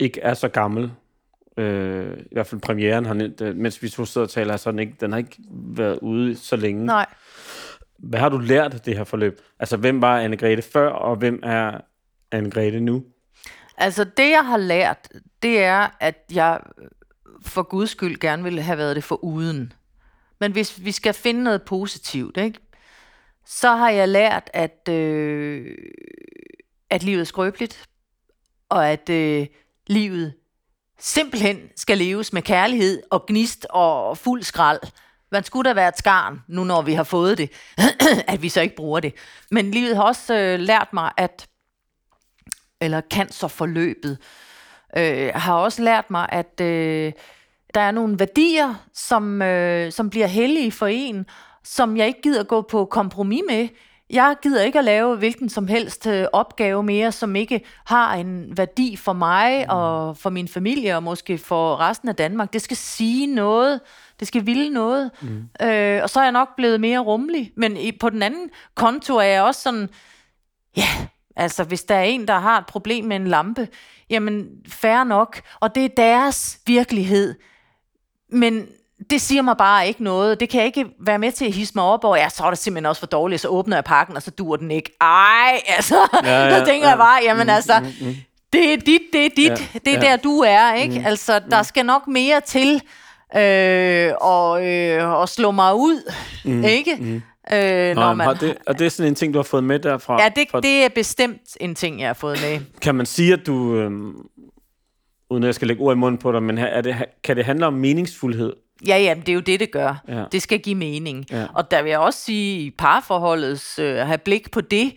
[0.00, 0.92] ikke er så gammel,
[1.56, 4.96] øh, i hvert fald premieren, øh, mens vi to sidder og taler, så den, ikke,
[5.00, 6.86] den har ikke været ude så længe.
[6.86, 7.06] Nej.
[7.98, 9.40] Hvad har du lært af det her forløb?
[9.58, 11.80] Altså, hvem var Anne-Grethe før, og hvem er
[12.34, 13.04] Anne-Grethe nu?
[13.76, 15.08] Altså, det jeg har lært,
[15.42, 16.60] det er, at jeg
[17.42, 19.72] for guds skyld gerne ville have været det for uden.
[20.40, 22.58] Men hvis vi skal finde noget positivt, ikke?
[23.52, 25.76] Så har jeg lært, at, øh,
[26.90, 27.84] at livet er skrøbeligt,
[28.68, 29.46] og at øh,
[29.86, 30.34] livet
[30.98, 34.80] simpelthen skal leves med kærlighed og gnist og fuld skrald.
[35.32, 37.52] Man skulle da være et skarn, nu når vi har fået det,
[38.32, 39.14] at vi så ikke bruger det.
[39.50, 41.48] Men livet har også øh, lært mig, at
[42.80, 44.18] eller cancerforløbet,
[44.96, 47.12] øh, har også lært mig, at øh,
[47.74, 51.26] der er nogle værdier, som, øh, som bliver hellige for en,
[51.64, 53.68] som jeg ikke gider gå på kompromis med.
[54.10, 58.56] Jeg gider ikke at lave hvilken som helst øh, opgave mere, som ikke har en
[58.56, 59.76] værdi for mig mm.
[59.76, 62.52] og for min familie og måske for resten af Danmark.
[62.52, 63.80] Det skal sige noget.
[64.20, 65.10] Det skal ville noget.
[65.22, 65.66] Mm.
[65.66, 67.52] Øh, og så er jeg nok blevet mere rummelig.
[67.56, 69.88] Men i, på den anden konto er jeg også sådan,
[70.76, 70.88] ja,
[71.36, 73.68] altså hvis der er en, der har et problem med en lampe,
[74.10, 75.40] jamen fair nok.
[75.60, 77.34] Og det er deres virkelighed.
[78.32, 78.68] Men
[79.10, 80.40] det siger mig bare ikke noget.
[80.40, 82.16] Det kan jeg ikke være med til at hisse mig op over.
[82.16, 83.40] Ja, så er det simpelthen også for dårligt.
[83.40, 84.96] Så åbner jeg pakken, og så dur den ikke.
[85.00, 86.08] Ej, altså.
[86.24, 86.90] Ja, ja, så tænker ja.
[86.90, 87.72] jeg bare, jamen altså,
[88.52, 89.48] det er dit, det er dit.
[89.50, 90.10] Ja, det er ja.
[90.10, 91.02] der, du er, ikke?
[91.06, 92.82] Altså, der skal nok mere til
[93.36, 96.12] øh, og, øh, og slå mig ud,
[96.68, 97.22] ikke?
[97.52, 98.36] Øh, Nå, når man...
[98.40, 100.22] det, og det er sådan en ting, du har fået med derfra?
[100.22, 102.60] ja, det, fra, det er bestemt en ting, jeg har fået med.
[102.82, 104.14] Kan man sige, at du, øhm,
[105.30, 107.36] uden at jeg skal lægge ord i munden på dig, men her- er det, kan
[107.36, 108.52] det handle om meningsfuldhed?
[108.86, 109.94] Ja, ja, det er jo det, det gør.
[110.08, 110.24] Ja.
[110.32, 111.26] Det skal give mening.
[111.30, 111.46] Ja.
[111.54, 114.92] Og der vil jeg også sige, i parforholdets øh, have blik på det.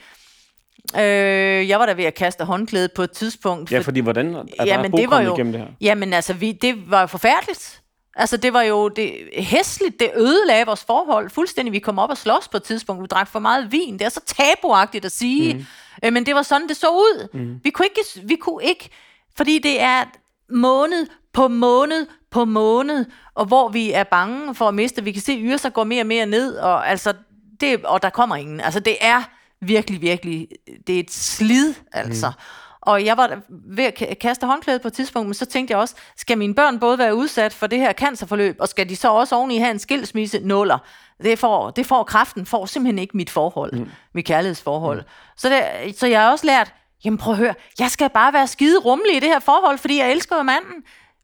[0.97, 3.71] Øh, jeg var der ved at kaste håndklædet på et tidspunkt.
[3.71, 5.67] Ja, for- fordi hvordan er der Jamen, Bo det var jo, igennem det her?
[5.81, 7.79] Jamen, altså, vi, det var jo forfærdeligt.
[8.15, 9.99] Altså, det var jo det, hæsligt.
[9.99, 11.73] Det ødelagde vores forhold fuldstændig.
[11.73, 13.01] Vi kom op og slås på et tidspunkt.
[13.01, 13.93] Vi drak for meget vin.
[13.93, 15.53] Det er så tabuagtigt at sige.
[15.53, 15.65] Mm.
[16.05, 17.27] Øh, men det var sådan, det så ud.
[17.33, 17.59] Mm.
[17.63, 18.89] Vi, kunne ikke, vi kunne ikke,
[19.37, 20.03] fordi det er
[20.49, 23.05] måned på måned på måned,
[23.35, 25.03] og hvor vi er bange for at miste.
[25.03, 27.13] Vi kan se, at Yrsa går mere og mere ned, og, altså,
[27.61, 28.61] det, og der kommer ingen.
[28.61, 29.23] Altså, det er
[29.61, 30.47] virkelig, virkelig,
[30.87, 32.27] det er et slid, altså.
[32.27, 32.33] Mm.
[32.81, 35.79] Og jeg var ved at ka- kaste håndklædet på et tidspunkt, men så tænkte jeg
[35.79, 39.11] også, skal mine børn både være udsat for det her cancerforløb, og skal de så
[39.11, 40.39] også oveni have en skilsmisse?
[40.39, 40.77] Nuller.
[41.23, 43.89] Det får, det får kraften, får simpelthen ikke mit forhold, mm.
[44.13, 44.99] mit kærlighedsforhold.
[44.99, 45.07] Mm.
[45.37, 46.73] Så, det, så jeg har også lært,
[47.05, 49.99] jamen prøv at høre, jeg skal bare være skide rummelig i det her forhold, fordi
[49.99, 50.83] jeg elsker manden.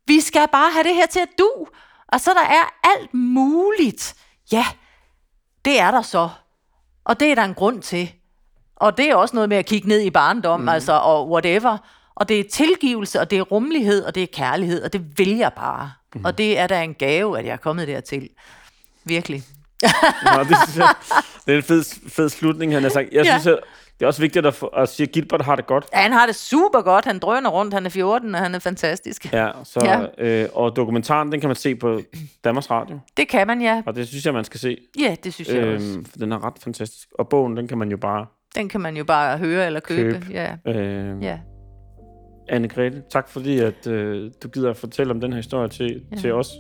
[0.10, 1.50] Vi skal bare have det her til at du.
[2.08, 4.16] Og så der er alt muligt.
[4.52, 4.66] Ja,
[5.66, 6.30] det er der så.
[7.06, 8.12] Og det er der en grund til.
[8.76, 10.70] Og det er også noget med at kigge ned i barndom, mm.
[10.70, 11.78] altså, og whatever.
[12.16, 15.38] Og det er tilgivelse, og det er rummelighed, og det er kærlighed, og det vil
[15.38, 15.92] jeg bare.
[16.16, 16.26] Mm.
[16.26, 18.30] Og det er da en gave, at jeg er kommet dertil.
[19.04, 19.44] Virkelig.
[20.36, 20.94] Nå, det, synes jeg,
[21.46, 23.08] det er en fed, fed slutning, han har sagt.
[23.12, 23.40] Jeg Ja.
[23.40, 23.60] synes, at
[24.00, 25.86] det er også vigtigt at, få, at sige, at Gilbert har det godt.
[25.94, 27.06] Ja, han har det super godt.
[27.06, 27.74] Han drøner rundt.
[27.74, 29.34] Han er 14, og han er fantastisk.
[29.34, 29.80] Ja, så,
[30.18, 30.26] Ja.
[30.44, 32.00] Øh, og dokumentaren, den kan man se på
[32.44, 33.00] Danmarks Radio.
[33.18, 33.84] Det kan man, ja.
[33.86, 34.78] Og det synes jeg, man skal se.
[35.00, 35.88] Ja, det synes jeg også.
[35.96, 37.08] Øhm, for den er ret fantastisk.
[37.20, 38.26] Og bogen, den kan man jo bare
[38.56, 40.14] Den kan man jo bare høre eller købe.
[40.22, 40.34] Køb.
[40.34, 41.40] Ja, Øh, ja.
[42.52, 46.18] Anne-Grethe, tak fordi at, øh, du gider at fortælle om den her historie til, ja.
[46.18, 46.52] til os.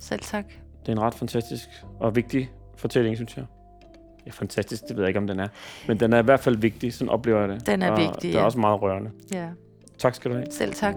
[0.00, 0.44] Selv tak.
[0.80, 1.68] Det er en ret fantastisk
[2.00, 3.44] og vigtig fortælling, synes jeg.
[4.26, 5.48] Ja, fantastisk, det ved jeg ikke, om den er.
[5.88, 7.66] Men den er i hvert fald vigtig, sådan oplever jeg det.
[7.66, 8.44] Den er og vigtig, det er ja.
[8.44, 9.10] også meget rørende.
[9.32, 9.46] Ja,
[9.98, 10.46] Tak skal du have.
[10.50, 10.94] selv tak.